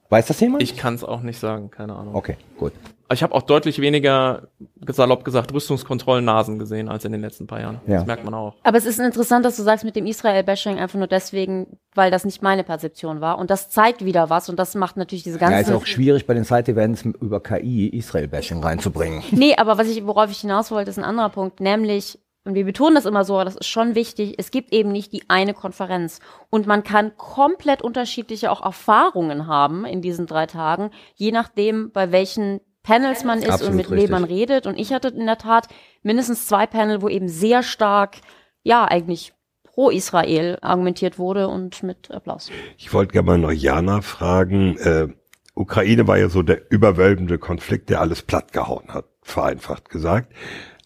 [0.08, 0.62] Weiß das jemand?
[0.62, 2.14] Ich kann es auch nicht sagen, keine Ahnung.
[2.14, 2.72] okay, gut.
[3.12, 4.48] Ich habe auch deutlich weniger,
[4.88, 7.80] salopp gesagt, Rüstungskontrollen-Nasen gesehen als in den letzten paar Jahren.
[7.86, 7.98] Ja.
[7.98, 8.54] Das merkt man auch.
[8.64, 12.24] Aber es ist interessant, dass du sagst mit dem Israel-Bashing einfach nur deswegen, weil das
[12.24, 13.38] nicht meine Perzeption war.
[13.38, 16.26] Und das zeigt wieder was und das macht natürlich diese Ja, ganzen ist auch schwierig
[16.26, 19.22] bei den Side-Events über KI Israel-Bashing reinzubringen.
[19.30, 22.64] Nee, aber was ich, worauf ich hinaus wollte, ist ein anderer Punkt, nämlich, und wir
[22.64, 25.54] betonen das immer so, aber das ist schon wichtig, es gibt eben nicht die eine
[25.54, 26.18] Konferenz.
[26.50, 32.11] Und man kann komplett unterschiedliche auch Erfahrungen haben in diesen drei Tagen, je nachdem, bei
[32.11, 34.05] welchen Panels man ist Absolut und mit richtig.
[34.05, 34.66] wem man redet.
[34.66, 35.66] Und ich hatte in der Tat
[36.05, 38.18] mindestens zwei Panel, wo eben sehr stark,
[38.62, 39.32] ja, eigentlich
[39.64, 42.49] pro Israel argumentiert wurde und mit Applaus.
[42.78, 44.78] Ich wollte gerne mal noch Jana fragen.
[44.78, 45.09] Äh,
[45.55, 50.32] Ukraine war ja so der überwölbende Konflikt, der alles plattgehauen hat, vereinfacht gesagt.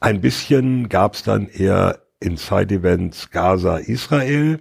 [0.01, 4.61] Ein bisschen gab es dann eher in Side-Events Gaza, Israel,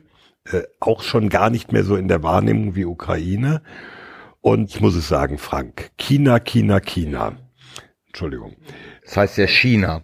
[0.52, 3.62] äh, auch schon gar nicht mehr so in der Wahrnehmung wie Ukraine.
[4.42, 7.38] Und ich muss es sagen, Frank, China, China, China.
[8.08, 8.56] Entschuldigung.
[9.06, 10.04] Das heißt ja China.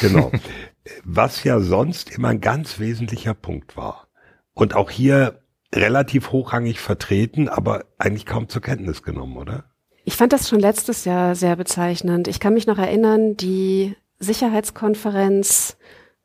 [0.00, 0.32] Genau.
[1.04, 4.08] Was ja sonst immer ein ganz wesentlicher Punkt war.
[4.54, 5.42] Und auch hier
[5.74, 9.64] relativ hochrangig vertreten, aber eigentlich kaum zur Kenntnis genommen, oder?
[10.04, 12.28] Ich fand das schon letztes Jahr sehr bezeichnend.
[12.28, 15.76] Ich kann mich noch erinnern, die Sicherheitskonferenz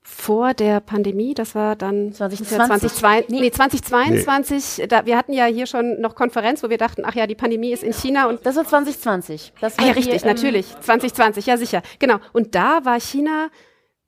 [0.03, 2.57] vor der Pandemie, das war dann 2020?
[2.91, 7.13] 2022, nee, 2022, da, wir hatten ja hier schon noch Konferenz, wo wir dachten, ach
[7.13, 9.53] ja, die Pandemie ist in China und Das war 2020.
[9.61, 10.67] Das war Ah, ja, richtig, ähm, natürlich.
[10.79, 11.81] 2020, ja sicher.
[11.99, 12.17] Genau.
[12.33, 13.49] Und da war China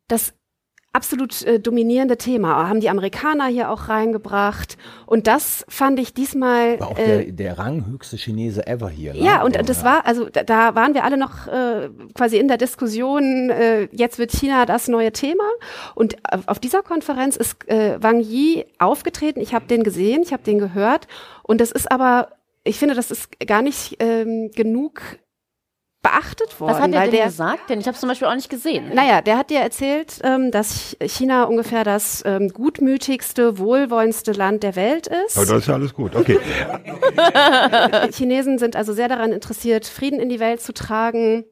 [0.07, 0.33] das
[0.93, 2.69] absolut äh, dominierende Thema.
[2.69, 4.77] Haben die Amerikaner hier auch reingebracht.
[5.07, 6.79] Und das fand ich diesmal.
[6.79, 9.15] War auch äh, der, der ranghöchste Chinese ever hier.
[9.15, 9.45] ja, ne?
[9.45, 13.49] und das war, also da, da waren wir alle noch äh, quasi in der Diskussion,
[13.49, 15.43] äh, jetzt wird China das neue Thema.
[15.95, 19.41] Und auf, auf dieser Konferenz ist äh, Wang Yi aufgetreten.
[19.41, 21.07] Ich habe den gesehen, ich habe den gehört.
[21.41, 22.29] Und das ist aber,
[22.63, 25.01] ich finde, das ist gar nicht ähm, genug
[26.03, 26.73] beachtet worden.
[26.73, 27.69] Was hat er weil denn der, gesagt?
[27.69, 28.91] Denn ich habe es zum Beispiel auch nicht gesehen.
[28.93, 34.75] naja, der hat dir erzählt, ähm, dass China ungefähr das ähm, gutmütigste, wohlwollendste Land der
[34.75, 35.37] Welt ist.
[35.37, 36.15] Aber das ist ja alles gut.
[36.15, 36.39] Okay.
[38.07, 41.45] Die Chinesen sind also sehr daran interessiert, Frieden in die Welt zu tragen.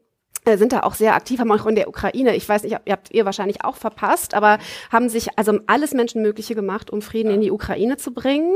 [0.46, 2.92] Äh, Sind da auch sehr aktiv, haben auch in der Ukraine, ich weiß nicht, ihr
[2.94, 4.58] habt ihr wahrscheinlich auch verpasst, aber
[4.92, 8.52] haben sich also alles Menschenmögliche gemacht, um Frieden in die Ukraine zu bringen.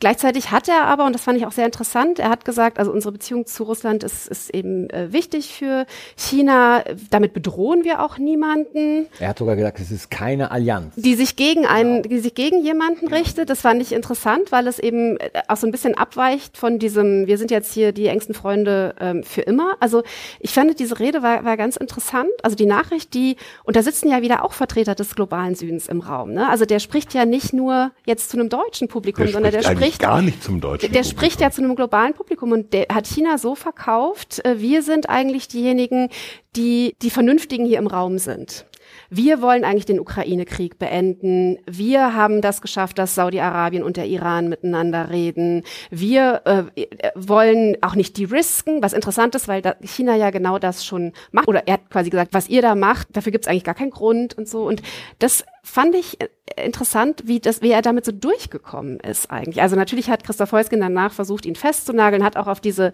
[0.00, 2.90] Gleichzeitig hat er aber, und das fand ich auch sehr interessant, er hat gesagt, also
[2.90, 6.82] unsere Beziehung zu Russland ist, ist eben äh, wichtig für China.
[7.10, 9.06] Damit bedrohen wir auch niemanden.
[9.20, 10.94] Er hat sogar gesagt, es ist keine Allianz.
[10.96, 13.50] die sich gegen einen, die sich gegen jemanden richtet.
[13.50, 17.28] Das fand ich interessant, weil es eben äh, auch so ein bisschen abweicht von diesem,
[17.28, 19.76] wir sind jetzt hier die engsten Freunde ähm, für immer.
[19.78, 20.02] Also
[20.40, 22.30] ich fand diese Rede war, war ganz interessant.
[22.42, 26.00] Also die Nachricht, die, und da sitzen ja wieder auch Vertreter des globalen Südens im
[26.00, 26.32] Raum.
[26.32, 26.48] Ne?
[26.48, 30.00] Also der spricht ja nicht nur jetzt zu einem deutschen Publikum, Der sondern der spricht
[30.00, 30.92] gar nicht zum Deutschen.
[30.92, 34.82] der spricht ja zu einem globalen Publikum und der hat China so verkauft, äh, wir
[34.82, 36.08] sind eigentlich diejenigen,
[36.56, 38.66] die die Vernünftigen hier im Raum sind.
[39.10, 41.58] Wir wollen eigentlich den Ukraine-Krieg beenden.
[41.68, 45.64] Wir haben das geschafft, dass Saudi-Arabien und der Iran miteinander reden.
[45.90, 50.60] Wir äh, äh, wollen auch nicht die risken, was interessant ist, weil China ja genau
[50.60, 51.48] das schon macht.
[51.48, 53.90] Oder er hat quasi gesagt, was ihr da macht, dafür gibt es eigentlich gar keinen
[53.90, 54.62] Grund und so.
[54.62, 54.80] Und
[55.18, 56.28] das fand ich äh,
[56.64, 59.60] interessant, wie, das, wie er damit so durchgekommen ist eigentlich.
[59.60, 62.92] Also natürlich hat Christoph Heusgen danach versucht, ihn festzunageln, hat auch auf diese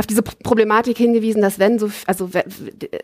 [0.00, 2.30] auf diese Problematik hingewiesen, dass wenn so, also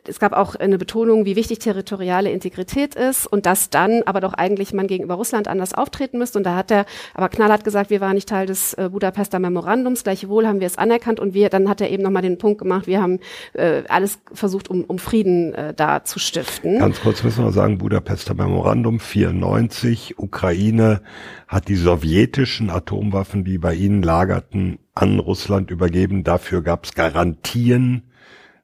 [0.09, 4.33] es gab auch eine Betonung, wie wichtig territoriale Integrität ist und dass dann aber doch
[4.33, 6.39] eigentlich man gegenüber Russland anders auftreten müsste.
[6.39, 10.05] Und da hat er aber knallhart gesagt, wir waren nicht Teil des äh, Budapester Memorandums,
[10.05, 12.87] gleichwohl haben wir es anerkannt und wir, dann hat er eben nochmal den Punkt gemacht,
[12.87, 13.21] wir haben
[13.53, 16.79] äh, alles versucht, um, um Frieden äh, da zu stiften.
[16.79, 21.03] Ganz kurz müssen wir sagen, Budapester Memorandum 94, Ukraine
[21.47, 26.25] hat die sowjetischen Atomwaffen, die bei ihnen lagerten, an Russland übergeben.
[26.25, 28.11] Dafür gab es Garantien,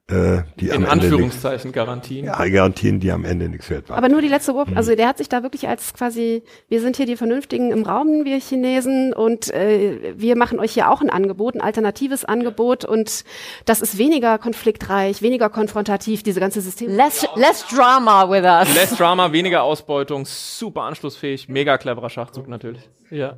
[0.09, 2.25] äh, die In am Ende nix, Anführungszeichen Garantien.
[2.25, 3.97] ja, Garantien, die am Ende nichts wert waren.
[3.97, 6.97] Aber nur die letzte Beobachtung, also der hat sich da wirklich als quasi, wir sind
[6.97, 11.09] hier die Vernünftigen im Raum, wir Chinesen, und äh, wir machen euch hier auch ein
[11.09, 13.23] Angebot, ein alternatives Angebot, und
[13.63, 16.89] das ist weniger konfliktreich, weniger konfrontativ, diese ganze System.
[16.89, 18.75] Less, less drama with us.
[18.75, 22.89] Less Drama, weniger Ausbeutung, super anschlussfähig, mega cleverer Schachzug natürlich.
[23.09, 23.37] Ja.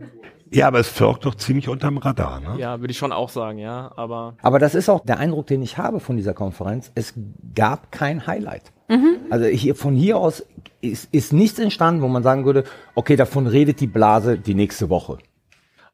[0.52, 2.56] Ja, aber es flog doch ziemlich unterm Radar, ne?
[2.60, 3.92] Ja, würde ich schon auch sagen, ja.
[3.96, 6.92] Aber Aber das ist auch der Eindruck, den ich habe von dieser Konferenz.
[6.96, 7.14] Es
[7.56, 8.72] gab kein Highlight.
[9.32, 10.46] Also hier, von hier aus
[10.82, 14.90] ist, ist nichts entstanden, wo man sagen würde, okay, davon redet die Blase die nächste
[14.90, 15.18] Woche.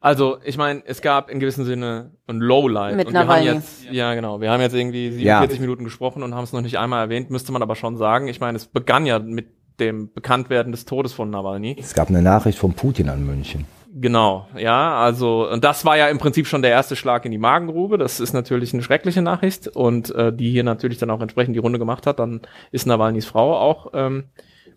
[0.00, 2.96] Also, ich meine, es gab in gewissem Sinne ein Lowlight.
[2.96, 3.46] Mit und wir haben Nawalny.
[3.46, 6.76] jetzt, ja genau, wir haben jetzt irgendwie 47 Minuten gesprochen und haben es noch nicht
[6.76, 8.26] einmal erwähnt, müsste man aber schon sagen.
[8.26, 9.46] Ich meine, es begann ja mit
[9.78, 11.76] dem Bekanntwerden des Todes von Nawalny.
[11.78, 13.64] Es gab eine Nachricht von Putin an München.
[13.94, 17.36] Genau, ja, also und das war ja im Prinzip schon der erste Schlag in die
[17.36, 17.98] Magengrube.
[17.98, 21.60] Das ist natürlich eine schreckliche Nachricht und äh, die hier natürlich dann auch entsprechend die
[21.60, 22.18] Runde gemacht hat.
[22.18, 22.40] Dann
[22.70, 24.30] ist Nawalnys Frau auch ähm,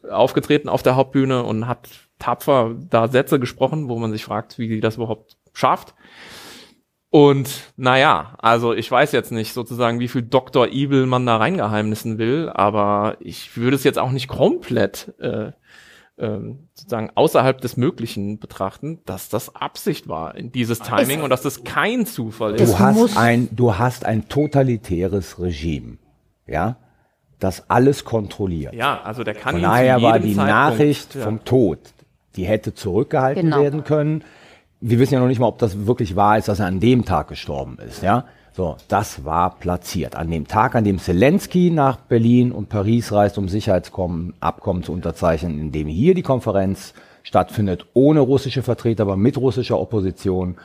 [0.09, 1.87] aufgetreten auf der Hauptbühne und hat
[2.19, 5.93] tapfer da Sätze gesprochen, wo man sich fragt, wie sie das überhaupt schafft.
[7.09, 10.67] Und naja, also ich weiß jetzt nicht sozusagen, wie viel Dr.
[10.67, 15.53] Evil man da reingeheimnissen will, aber ich würde es jetzt auch nicht komplett äh,
[16.17, 21.41] ähm, sozusagen außerhalb des Möglichen betrachten, dass das Absicht war in dieses Timing und dass
[21.41, 22.69] das kein Zufall ist.
[22.73, 25.97] Du hast ein, du hast ein totalitäres Regime,
[26.47, 26.77] ja,
[27.39, 28.73] das alles kontrolliert.
[28.73, 31.23] Ja, also der kann Von daher war die Zeitpunkt- Nachricht ja.
[31.23, 31.79] vom Tod,
[32.37, 33.61] die hätte zurückgehalten Genau.
[33.61, 34.23] werden können.
[34.79, 37.03] Wir wissen ja noch nicht mal, ob das wirklich wahr ist, dass er an dem
[37.05, 38.25] Tag gestorben ist, ja.
[38.55, 40.15] So, das war platziert.
[40.15, 45.59] An dem Tag, an dem Zelensky nach Berlin und Paris reist, um Sicherheitsabkommen zu unterzeichnen,
[45.59, 46.93] in dem hier die Konferenz
[47.23, 50.55] stattfindet, ohne russische Vertreter, aber mit russischer Opposition.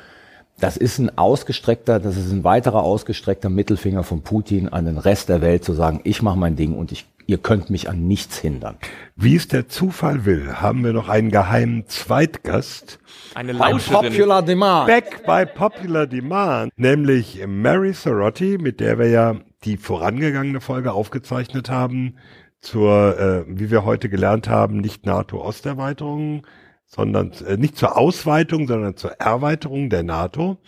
[0.61, 5.29] Das ist ein ausgestreckter, das ist ein weiterer ausgestreckter Mittelfinger von Putin an den Rest
[5.29, 8.39] der Welt zu sagen, ich mache mein Ding und ich, ihr könnt mich an nichts
[8.39, 8.77] hindern.
[9.17, 12.99] Wie es der Zufall will, haben wir noch einen geheimen Zweitgast.
[13.35, 14.47] Eine Lauscherin.
[14.47, 14.87] Demand.
[14.87, 21.71] Back by Popular Demand, nämlich Mary Sorotti, mit der wir ja die vorangegangene Folge aufgezeichnet
[21.71, 22.17] haben,
[22.61, 26.47] zur, äh, wie wir heute gelernt haben, nicht NATO-Osterweiterung,
[26.87, 30.59] sondern äh, nicht zur Ausweitung, sondern zur Erweiterung der NATO.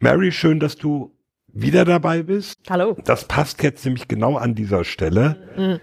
[0.00, 1.14] Mary, schön, dass du
[1.52, 2.58] wieder dabei bist.
[2.68, 2.96] Hallo.
[3.04, 5.80] Das passt jetzt nämlich genau an dieser Stelle.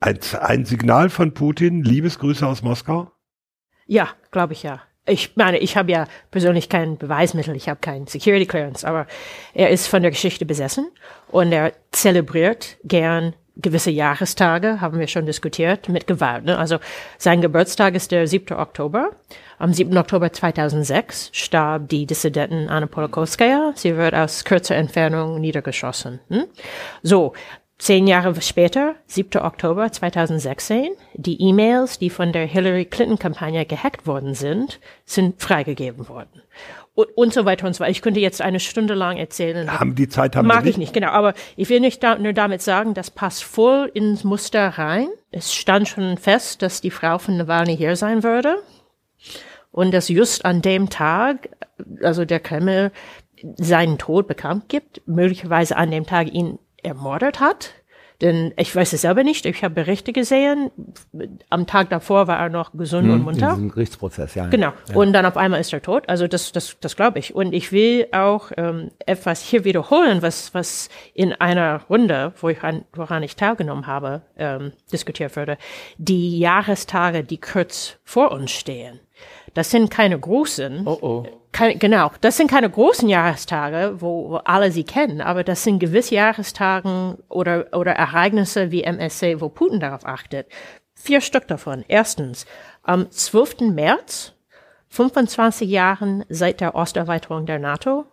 [0.00, 3.10] Ein, ein Signal von Putin, Liebesgrüße aus Moskau.
[3.86, 4.80] Ja, glaube ich ja.
[5.04, 9.06] Ich meine, ich habe ja persönlich kein Beweismittel, ich habe kein Security Clearance, aber
[9.52, 10.88] er ist von der Geschichte besessen
[11.28, 16.44] und er zelebriert gern gewisse Jahrestage, haben wir schon diskutiert, mit Gewalt.
[16.44, 16.58] Ne?
[16.58, 16.78] Also
[17.18, 18.56] sein Geburtstag ist der 7.
[18.56, 19.10] Oktober.
[19.58, 19.96] Am 7.
[19.96, 23.72] Oktober 2006 starb die Dissidentin Anna Polakowskaja.
[23.74, 26.20] Sie wird aus kürzer Entfernung niedergeschossen.
[26.28, 26.44] Hm?
[27.02, 27.34] So,
[27.82, 29.42] Zehn Jahre später, 7.
[29.42, 36.42] Oktober 2016, die E-Mails, die von der Hillary Clinton-Kampagne gehackt worden sind, sind freigegeben worden.
[36.94, 37.90] Und, und so weiter und so weiter.
[37.90, 39.70] Ich könnte jetzt eine Stunde lang erzählen.
[39.72, 41.08] Haben die Zeit haben wir Mag ich nicht, genau.
[41.08, 45.08] Aber ich will nicht da, nur damit sagen, das passt voll ins Muster rein.
[45.30, 48.56] Es stand schon fest, dass die Frau von Nawalny hier sein würde.
[49.70, 51.48] Und dass just an dem Tag,
[52.02, 52.92] also der Kreml
[53.56, 57.74] seinen Tod bekannt gibt, möglicherweise an dem Tag ihn ermordet hat.
[58.22, 59.44] Denn ich weiß es selber nicht.
[59.46, 60.70] Ich habe Berichte gesehen.
[61.50, 63.50] Am Tag davor war er noch gesund und In munter.
[63.50, 64.46] diesem Gerichtsprozess, ja.
[64.46, 64.72] Genau.
[64.94, 66.08] Und dann auf einmal ist er tot.
[66.08, 67.34] Also das, das, das glaube ich.
[67.34, 72.62] Und ich will auch ähm, etwas hier wiederholen, was, was in einer Runde, wo ich
[72.62, 75.58] an, woran ich teilgenommen habe, ähm, diskutiert wurde.
[75.98, 79.00] Die Jahrestage, die kurz vor uns stehen.
[79.54, 80.86] Das sind keine großen.
[80.86, 81.26] Oh oh.
[81.52, 85.80] Keine, genau, das sind keine großen Jahrestage, wo, wo alle sie kennen, aber das sind
[85.80, 90.46] gewisse Jahrestagen oder, oder Ereignisse wie MSC, wo Putin darauf achtet.
[90.94, 91.84] Vier Stück davon.
[91.88, 92.46] Erstens,
[92.82, 93.72] am 12.
[93.72, 94.32] März,
[94.88, 98.06] 25 Jahren seit der Osterweiterung der NATO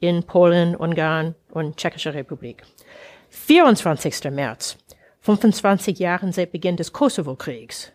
[0.00, 2.62] in Polen, Ungarn und Tschechische Republik.
[3.28, 4.30] 24.
[4.30, 4.78] März,
[5.20, 7.92] 25 Jahren seit Beginn des Kosovo-Kriegs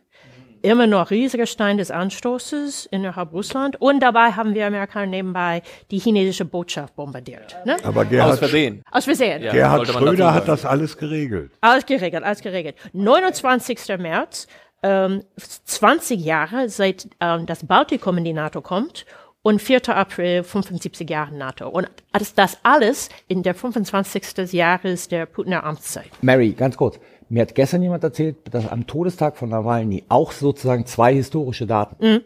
[0.62, 3.80] immer noch riesiger Stein des Anstoßes innerhalb Russland.
[3.80, 7.55] Und dabei haben wir Amerikaner nebenbei die chinesische Botschaft bombardiert.
[7.66, 7.78] Ne?
[7.84, 8.84] Aber Aus Gerhard, Versehen.
[8.91, 9.43] Aus Versehen.
[9.43, 9.51] Ja.
[9.51, 11.51] Gerhard Schröder hat das alles geregelt.
[11.62, 12.76] Alles geregelt, alles geregelt.
[12.93, 13.97] 29.
[13.97, 14.47] März,
[14.84, 19.05] ähm, 20 Jahre seit ähm, das Baltikum in die NATO kommt
[19.43, 19.89] und 4.
[19.89, 21.68] April 75 Jahre NATO.
[21.68, 24.53] Und das, das alles in der 25.
[24.53, 26.12] Jahres der Putiner Amtszeit.
[26.22, 26.99] Mary, ganz kurz.
[27.32, 32.26] Mir hat gestern jemand erzählt, dass am Todestag von Nawalny auch sozusagen zwei historische Daten.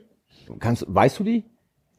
[0.60, 1.43] Kannst, weißt du die?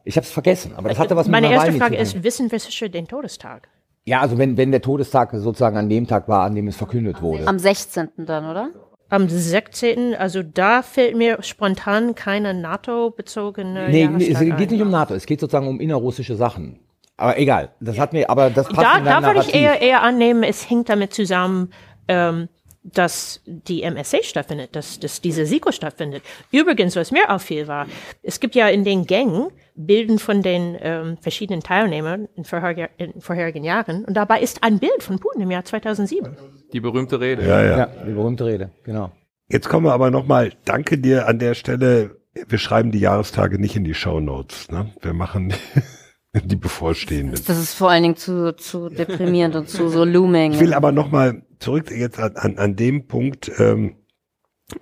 [0.03, 2.19] Ich habe es vergessen, aber das hatte was Meine mit erste Nawalny Frage zu tun.
[2.19, 3.69] ist, wissen wir sicher den Todestag?
[4.03, 7.21] Ja, also wenn, wenn der Todestag sozusagen an dem Tag war, an dem es verkündet
[7.21, 7.47] wurde.
[7.47, 8.09] Am 16.
[8.17, 8.71] dann, oder?
[9.07, 14.73] Am 16., also da fällt mir spontan keine NATO-bezogene Nee, nee, Jahrestag es geht ein.
[14.73, 16.81] nicht um NATO, es geht sozusagen um innerrussische Sachen.
[17.15, 20.03] Aber egal, das hat mir, aber das passt Da, in da würde ich eher, eher
[20.03, 21.71] annehmen, es hängt damit zusammen,
[22.09, 22.49] ähm,
[22.93, 26.23] dass die MSA stattfindet, dass, dass diese SIKO stattfindet.
[26.51, 27.87] Übrigens, was mir auffiel war,
[28.23, 33.21] es gibt ja in den Gängen Bilden von den ähm, verschiedenen Teilnehmern in, vorher, in
[33.21, 36.35] vorherigen Jahren und dabei ist ein Bild von Putin im Jahr 2007.
[36.73, 37.45] Die berühmte Rede.
[37.45, 37.77] Ja, ja.
[37.77, 39.11] Ja, die berühmte Rede, genau.
[39.49, 42.17] Jetzt kommen wir aber nochmal, danke dir an der Stelle.
[42.47, 44.69] Wir schreiben die Jahrestage nicht in die Show Notes.
[44.71, 44.91] Ne?
[45.01, 45.53] Wir machen
[46.33, 47.39] die bevorstehenden.
[47.45, 50.53] Das ist vor allen Dingen zu, zu deprimierend und zu so looming.
[50.53, 53.95] Ich will aber nochmal zurück jetzt an, an, an dem Punkt, ähm,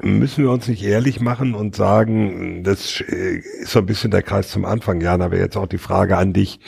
[0.01, 4.23] müssen wir uns nicht ehrlich machen und sagen, das äh, ist so ein bisschen der
[4.23, 6.59] Kreis zum Anfang, Jan, aber jetzt auch die Frage an dich.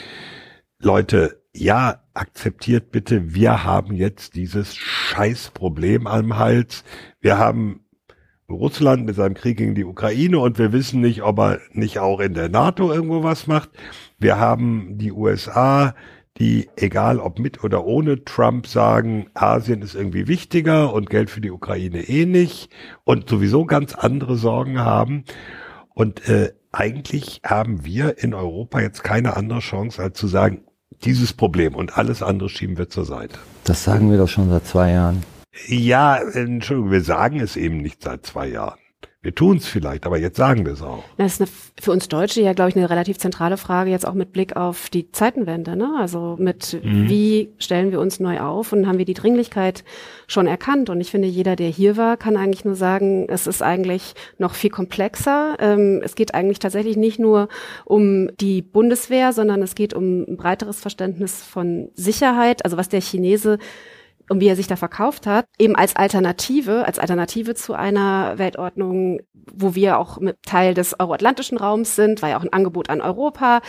[0.80, 6.84] Leute, ja, akzeptiert bitte, wir haben jetzt dieses Scheißproblem am Hals.
[7.20, 7.84] Wir haben
[8.48, 12.20] Russland mit seinem Krieg gegen die Ukraine und wir wissen nicht, ob er nicht auch
[12.20, 13.70] in der NATO irgendwo was macht.
[14.18, 15.94] Wir haben die USA,
[16.38, 21.40] die, egal ob mit oder ohne Trump, sagen, Asien ist irgendwie wichtiger und Geld für
[21.40, 22.70] die Ukraine eh nicht
[23.04, 25.24] und sowieso ganz andere Sorgen haben.
[25.94, 30.62] Und äh, eigentlich haben wir in Europa jetzt keine andere Chance, als zu sagen,
[31.04, 33.38] dieses Problem und alles andere schieben wir zur Seite.
[33.64, 35.22] Das sagen wir doch schon seit zwei Jahren.
[35.66, 38.78] Ja, Entschuldigung, wir sagen es eben nicht seit zwei Jahren.
[39.20, 41.02] Wir tun es vielleicht, aber jetzt sagen wir es auch.
[41.16, 41.50] Das ist eine,
[41.80, 44.90] für uns Deutsche ja, glaube ich, eine relativ zentrale Frage, jetzt auch mit Blick auf
[44.90, 45.74] die Zeitenwende.
[45.74, 45.90] Ne?
[45.98, 47.08] Also mit, Mhm.
[47.08, 49.82] wie stellen wir uns neu auf und haben wir die Dringlichkeit
[50.28, 50.88] schon erkannt?
[50.88, 54.54] Und ich finde, jeder, der hier war, kann eigentlich nur sagen, es ist eigentlich noch
[54.54, 55.56] viel komplexer.
[55.58, 57.48] Ähm, es geht eigentlich tatsächlich nicht nur
[57.84, 62.64] um die Bundeswehr, sondern es geht um ein breiteres Verständnis von Sicherheit.
[62.64, 63.58] Also was der Chinese
[64.28, 69.20] und wie er sich da verkauft hat, eben als Alternative, als Alternative zu einer Weltordnung,
[69.32, 73.00] wo wir auch mit Teil des euroatlantischen Raums sind, war ja auch ein Angebot an
[73.00, 73.60] Europa.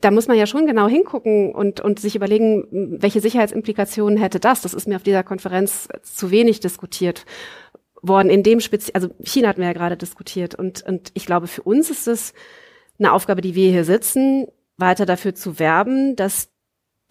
[0.00, 4.62] Da muss man ja schon genau hingucken und, und sich überlegen, welche Sicherheitsimplikationen hätte das.
[4.62, 7.24] Das ist mir auf dieser Konferenz zu wenig diskutiert
[8.02, 8.30] worden.
[8.30, 10.56] In dem Spezi also China hatten wir ja gerade diskutiert.
[10.56, 12.34] Und, und ich glaube, für uns ist es
[12.98, 14.46] eine Aufgabe, die wir hier sitzen,
[14.76, 16.49] weiter dafür zu werben, dass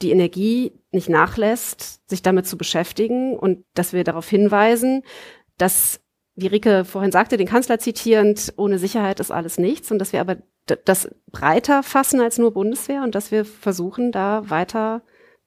[0.01, 5.03] die Energie nicht nachlässt, sich damit zu beschäftigen und dass wir darauf hinweisen,
[5.57, 5.99] dass,
[6.35, 10.21] wie Rike vorhin sagte, den Kanzler zitierend, ohne Sicherheit ist alles nichts und dass wir
[10.21, 10.37] aber
[10.85, 15.01] das breiter fassen als nur Bundeswehr und dass wir versuchen, da weiter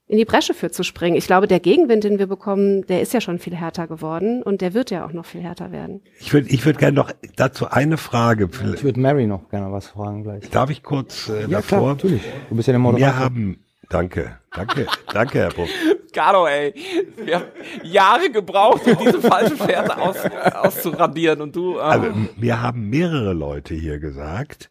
[0.08, 1.16] in die Bresche für zu springen.
[1.16, 4.60] Ich glaube, der Gegenwind, den wir bekommen, der ist ja schon viel härter geworden und
[4.60, 6.02] der wird ja auch noch viel härter werden.
[6.20, 8.50] Ich würde ich würd gerne noch dazu eine Frage.
[8.74, 10.50] Ich würde Mary noch gerne was fragen gleich.
[10.50, 11.78] Darf ich kurz äh, Ja, davor?
[11.78, 12.22] klar, natürlich.
[12.50, 13.20] Du bist ja der Wir Moderator.
[13.20, 15.68] haben, danke, danke, danke, Herr Bruch.
[16.12, 16.74] Carlo, ey.
[17.16, 17.46] Wir haben
[17.84, 20.16] Jahre gebraucht, um diese falsche Fährte aus,
[20.54, 21.78] auszuradieren und du.
[21.80, 21.90] ah.
[21.90, 24.70] Also, mir haben mehrere Leute hier gesagt,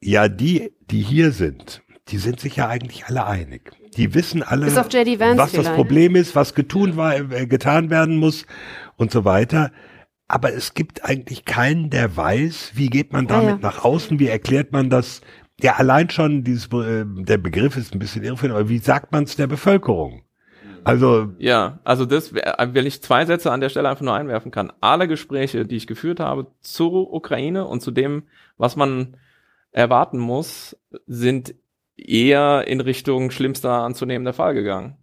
[0.00, 3.72] ja, die, die hier sind, die sind sich ja eigentlich alle einig.
[3.96, 5.74] Die wissen alle, was das vielleicht.
[5.74, 8.46] Problem ist, was getun war, äh, getan werden muss
[8.96, 9.72] und so weiter.
[10.28, 13.68] Aber es gibt eigentlich keinen, der weiß, wie geht man Ja, damit ja.
[13.68, 15.22] nach außen, wie erklärt man das.
[15.62, 19.24] Ja, allein schon dieses, äh, der Begriff ist ein bisschen irreführend, aber wie sagt man
[19.24, 20.22] es der Bevölkerung?
[20.84, 24.72] Also, Ja, also das, wenn ich zwei Sätze an der Stelle einfach nur einwerfen kann.
[24.80, 28.24] Alle Gespräche, die ich geführt habe zur Ukraine und zu dem,
[28.56, 29.16] was man
[29.72, 31.54] erwarten muss, sind
[31.96, 34.96] eher in Richtung schlimmster anzunehmender Fall gegangen.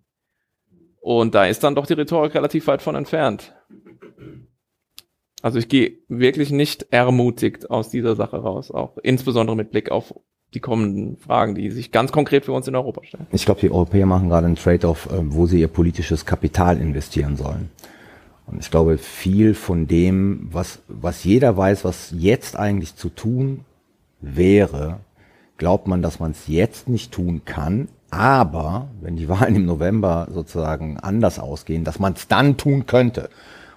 [0.99, 3.55] Und da ist dann doch die Rhetorik relativ weit von entfernt.
[5.41, 10.14] Also ich gehe wirklich nicht ermutigt aus dieser Sache raus, auch insbesondere mit Blick auf
[10.53, 13.27] die kommenden Fragen, die sich ganz konkret für uns in Europa stellen.
[13.31, 17.35] Ich glaube, die Europäer machen gerade einen Trade-off, äh, wo sie ihr politisches Kapital investieren
[17.35, 17.69] sollen.
[18.47, 23.65] Und ich glaube, viel von dem, was, was jeder weiß, was jetzt eigentlich zu tun
[24.21, 24.99] wäre,
[25.57, 27.89] glaubt man, dass man es jetzt nicht tun kann.
[28.09, 33.29] Aber wenn die Wahlen im November sozusagen anders ausgehen, dass man es dann tun könnte.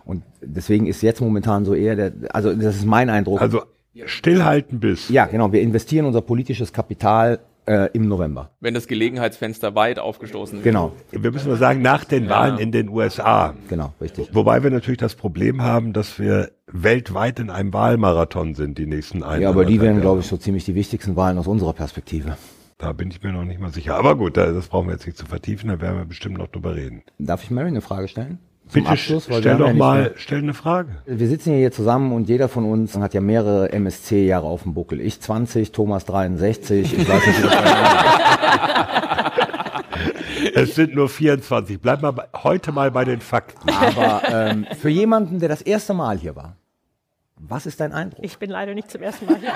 [0.04, 3.40] Und deswegen ist jetzt momentan so eher der, also das ist mein Eindruck.
[3.40, 3.62] also
[4.07, 5.09] stillhalten bis.
[5.09, 8.51] ja, genau, wir investieren unser politisches Kapital äh, im November.
[8.61, 10.64] Wenn das Gelegenheitsfenster weit aufgestoßen wird.
[10.64, 13.55] Genau, Wir müssen mal sagen, nach den Wahlen in den USA.
[13.68, 14.30] genau, richtig.
[14.32, 19.22] Wobei wir natürlich das Problem haben, dass wir weltweit in einem Wahlmarathon sind, die nächsten
[19.22, 19.43] ein.
[19.43, 22.36] Ja, aber die werden, glaube ich, so ziemlich die wichtigsten Wahlen aus unserer Perspektive.
[22.78, 23.95] Da bin ich mir noch nicht mal sicher.
[23.97, 26.49] Aber gut, da- das brauchen wir jetzt nicht zu vertiefen, da werden wir bestimmt noch
[26.49, 27.03] drüber reden.
[27.18, 28.38] Darf ich Mary eine Frage stellen?
[28.70, 30.90] Zum Bitte Abschluss, stell doch ja mal, mehr- stell eine Frage.
[31.06, 35.00] Wir sitzen hier zusammen und jeder von uns hat ja mehrere MSC-Jahre auf dem Buckel.
[35.00, 37.38] Ich 20, Thomas 63, ich weiß nicht,
[40.54, 41.80] Es sind nur 24.
[41.80, 43.68] Bleib mal bei, heute mal bei den Fakten.
[43.70, 46.56] Aber ähm, für jemanden, der das erste Mal hier war,
[47.36, 48.22] was ist dein Eindruck?
[48.24, 49.52] Ich bin leider nicht zum ersten Mal hier.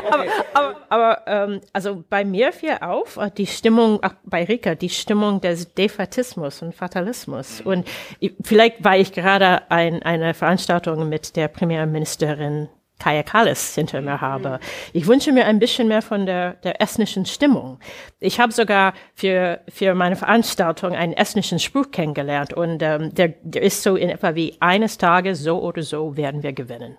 [0.10, 4.74] aber, aber, aber ähm, also bei mir fiel auf äh, die Stimmung, ach, bei Rika,
[4.74, 7.60] die Stimmung des Defatismus und Fatalismus.
[7.60, 7.86] Und
[8.18, 12.68] ich, vielleicht war ich gerade ein, eine Veranstaltung mit der Premierministerin
[13.00, 14.60] Kaya Kallis hinter mir habe.
[14.92, 17.80] Ich wünsche mir ein bisschen mehr von der, der estnischen Stimmung.
[18.20, 23.62] Ich habe sogar für, für meine Veranstaltung einen estnischen Spruch kennengelernt und ähm, der, der
[23.62, 26.96] ist so in etwa wie eines Tages so oder so werden wir gewinnen.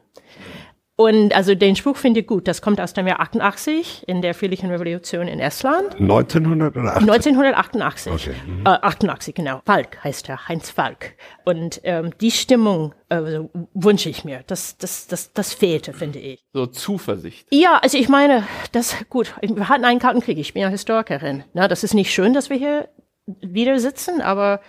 [1.02, 2.48] Und also den Spruch finde ich gut.
[2.48, 5.96] Das kommt aus dem Jahr 88 in der friedlichen Revolution in Estland.
[6.00, 7.02] 1988.
[7.02, 8.12] 1988.
[8.14, 8.36] Okay.
[8.46, 8.66] Mhm.
[8.68, 9.62] Äh, 88, genau.
[9.66, 11.14] Falk heißt er, Heinz Falk.
[11.44, 13.40] Und ähm, die Stimmung äh,
[13.74, 14.44] wünsche ich mir.
[14.46, 16.44] Das, das, das, das fehlte, finde ich.
[16.54, 17.48] So Zuversicht.
[17.50, 19.34] Ja, also ich meine, das gut.
[19.42, 20.38] Wir hatten einen Kalten Krieg.
[20.38, 21.46] Ich bin ja Historikerin.
[21.54, 22.90] Na, das ist nicht schön, dass wir hier
[23.26, 24.62] wieder sitzen, aber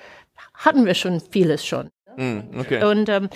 [0.54, 1.90] hatten wir schon vieles schon.
[2.16, 2.84] Mm, okay.
[2.84, 3.28] Und ähm,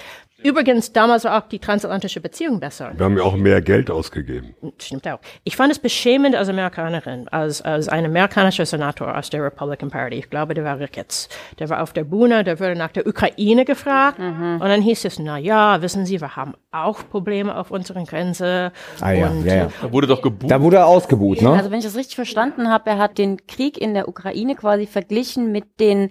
[0.43, 2.93] übrigens, damals war auch die transatlantische Beziehung besser.
[2.97, 4.55] Wir haben ja auch mehr Geld ausgegeben.
[4.79, 5.19] Stimmt auch.
[5.45, 10.17] Ich fand es beschämend als Amerikanerin, als, als ein amerikanischer Senator aus der Republican Party.
[10.17, 11.29] Ich glaube, der war Ricketts.
[11.59, 14.19] Der war auf der Bühne, der wurde nach der Ukraine gefragt.
[14.19, 18.73] Und dann hieß es, na ja, wissen Sie, wir haben auch Probleme auf unserer Grenze.
[19.01, 19.69] Ah ja, und, ja, ja.
[19.81, 20.51] Da wurde doch gebucht.
[20.51, 21.51] Da wurde er ausgebuht, ne?
[21.51, 24.87] Also wenn ich das richtig verstanden habe, er hat den Krieg in der Ukraine quasi
[24.87, 26.11] verglichen mit den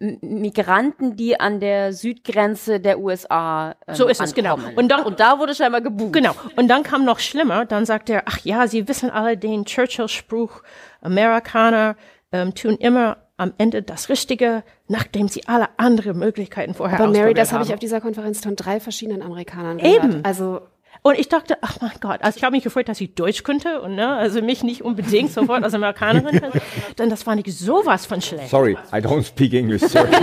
[0.00, 4.58] Migranten, die an der Südgrenze der USA ähm, So ist es, genau.
[4.76, 6.12] Und dann- und da wurde scheinbar gebucht.
[6.14, 6.32] Genau.
[6.56, 7.66] Und dann kam noch schlimmer.
[7.66, 10.62] Dann sagt er, ach ja, Sie wissen alle den Churchill-Spruch,
[11.02, 11.96] Amerikaner
[12.32, 17.32] ähm, tun immer am Ende das Richtige, nachdem sie alle andere Möglichkeiten vorher Aber Mary,
[17.32, 17.74] das habe ich haben.
[17.76, 20.08] auf dieser Konferenz von drei verschiedenen Amerikanern Eben.
[20.08, 20.26] gehört.
[20.26, 20.60] Also
[21.02, 23.80] Und ich dachte, ach mein Gott, also ich habe mich gefreut, dass ich Deutsch könnte
[23.80, 26.40] und ne, also mich nicht unbedingt sofort als Amerikanerin,
[26.98, 28.50] denn das fand ich sowas von schlecht.
[28.50, 30.08] Sorry, I don't speak English, sorry.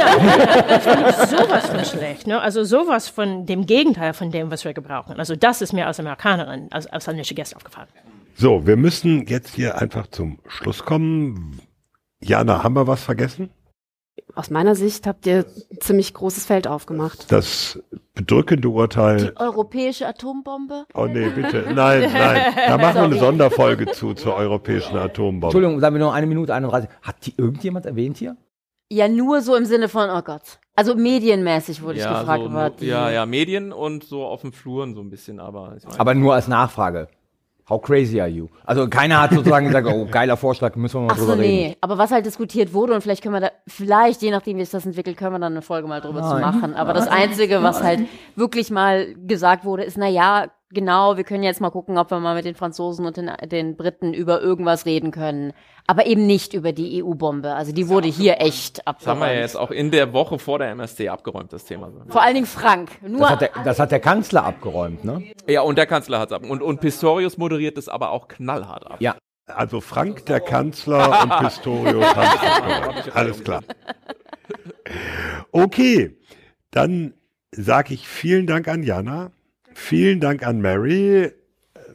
[0.67, 2.39] Das fand ich sowas von schlecht, ne?
[2.39, 5.17] Also sowas von dem Gegenteil von dem, was wir gebrauchen.
[5.17, 7.88] Also das ist mir als Amerikanerin, als ausländische Gäste aufgefallen.
[8.36, 11.59] So, wir müssen jetzt hier einfach zum Schluss kommen.
[12.19, 13.49] Jana, haben wir was vergessen?
[14.36, 17.32] Aus meiner Sicht habt ihr ein ziemlich großes Feld aufgemacht.
[17.32, 17.80] Das
[18.13, 19.34] bedrückende Urteil.
[19.38, 20.86] Europäische Atombombe?
[20.93, 21.65] Oh nee, bitte.
[21.73, 22.53] Nein, nein.
[22.55, 25.47] Da machen wir eine Sonderfolge zu zur europäischen Atombombe.
[25.47, 26.89] Entschuldigung, sagen wir noch eine Minute 31.
[27.01, 28.38] Hat die irgendjemand erwähnt hier?
[28.89, 30.59] Ja, nur so im Sinne von, oh Gott.
[30.75, 32.41] Also medienmäßig wurde ich Ja, gefragt.
[32.43, 35.39] so, aber nur- die- ja, ja, Medien und so auf dem Fluren so ein bisschen,
[35.39, 37.07] aber ich meine, Aber nur als Nachfrage.
[37.70, 38.47] How crazy are you?
[38.65, 41.65] Also keiner hat sozusagen gesagt, oh, geiler Vorschlag, müssen wir mal Ach so, drüber nee.
[41.65, 41.76] reden.
[41.82, 44.72] Aber was halt diskutiert wurde und vielleicht können wir da, vielleicht, je nachdem, wie sich
[44.72, 46.41] das entwickelt, können wir dann eine Folge mal drüber zu Nein.
[46.41, 46.76] machen.
[46.76, 48.01] Aber das Einzige, was halt
[48.38, 52.20] wirklich mal gesagt wurde, ist, na ja, genau, wir können jetzt mal gucken, ob wir
[52.20, 55.53] mal mit den Franzosen und den, den Briten über irgendwas reden können.
[55.86, 57.53] Aber eben nicht über die EU-Bombe.
[57.53, 59.22] Also die wurde hier echt das haben abgeräumt.
[59.22, 61.91] wir ja jetzt auch in der Woche vor der MSC abgeräumt, das Thema.
[62.09, 63.01] Vor allen Dingen Frank.
[63.01, 65.24] Nur Das hat, der, das hat der Kanzler abgeräumt, ne?
[65.47, 66.43] Ja, und der Kanzler hat es ab.
[66.43, 68.97] Und, und Pistorius moderiert es aber auch knallhart ab.
[68.99, 69.15] Ja.
[69.47, 73.61] Also Frank der Kanzler und Pistorius haben es Alles klar.
[75.51, 76.18] Okay,
[76.72, 77.13] dann
[77.51, 79.32] sage ich vielen Dank an Jana,
[79.78, 81.32] vielen Dank an Mary.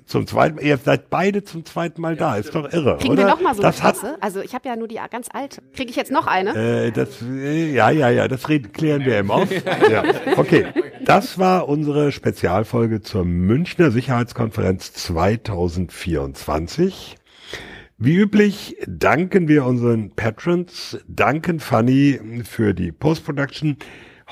[0.07, 3.23] Zum zweiten Mal, ihr seid beide zum zweiten Mal da, ist doch irre, Kriegen oder?
[3.23, 4.17] wir noch mal so eine das hat, Tasse?
[4.21, 5.63] Also ich habe ja nur die ganz alte.
[5.75, 6.87] Kriege ich jetzt noch eine?
[6.87, 9.49] äh, das, äh, ja, ja, ja, das reden, klären wir im Auf.
[9.91, 10.05] Ja.
[10.37, 10.67] Okay,
[11.05, 17.17] das war unsere Spezialfolge zur Münchner Sicherheitskonferenz 2024.
[17.99, 23.77] Wie üblich danken wir unseren Patrons, danken Fanny für die Post-Production.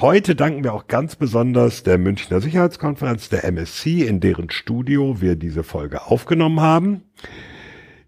[0.01, 5.37] Heute danken wir auch ganz besonders der Münchner Sicherheitskonferenz, der MSC, in deren Studio wir
[5.37, 7.03] diese Folge aufgenommen haben.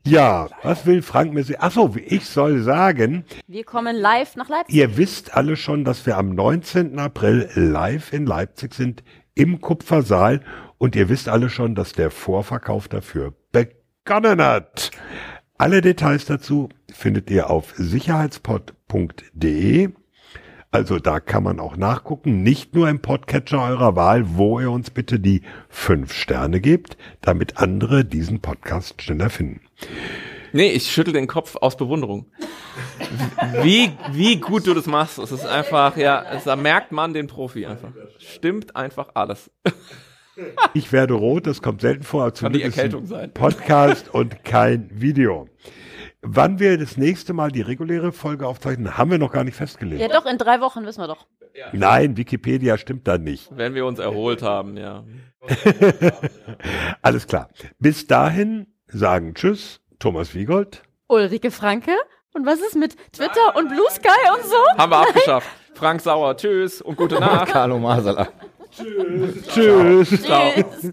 [0.06, 1.60] Ja, was will Frank mir sagen?
[1.60, 4.74] Achso, ich soll sagen, wir kommen live nach Leipzig.
[4.74, 6.98] Ihr wisst alle schon, dass wir am 19.
[6.98, 10.40] April live in Leipzig sind im Kupfersaal
[10.78, 14.92] und ihr wisst alle schon, dass der Vorverkauf dafür begonnen hat.
[15.58, 19.90] Alle Details dazu findet ihr auf sicherheitspod.de.
[20.72, 24.88] Also da kann man auch nachgucken, nicht nur im Podcatcher eurer Wahl, wo ihr uns
[24.88, 29.60] bitte die fünf Sterne gebt, damit andere diesen Podcast schneller finden.
[30.54, 32.24] Nee, ich schüttel den Kopf aus Bewunderung.
[33.60, 35.18] Wie, wie gut du das machst.
[35.18, 37.90] Es ist einfach, ja, es, da merkt man den Profi einfach.
[38.16, 39.50] Stimmt einfach alles.
[40.72, 43.34] Ich werde rot, das kommt selten vor, aber Kann die zumindest Erkältung ein sein.
[43.34, 45.48] Podcast und kein Video.
[46.24, 50.00] Wann wir das nächste Mal die reguläre Folge aufzeichnen, haben wir noch gar nicht festgelegt.
[50.00, 51.26] Ja doch, in drei Wochen wissen wir doch.
[51.72, 53.48] Nein, Wikipedia stimmt da nicht.
[53.54, 55.04] Wenn wir uns erholt haben, ja.
[57.02, 57.48] Alles klar.
[57.80, 60.82] Bis dahin sagen Tschüss, Thomas Wiegold.
[61.08, 61.92] Ulrike Franke?
[62.34, 64.56] Und was ist mit Twitter und Blue Sky und so?
[64.78, 65.48] Haben wir abgeschafft.
[65.74, 67.48] Frank Sauer, tschüss und gute Nacht.
[67.52, 68.28] Carlo Masala.
[68.70, 70.22] Tschüss.
[70.22, 70.50] Ciao.
[70.52, 70.90] Tschüss.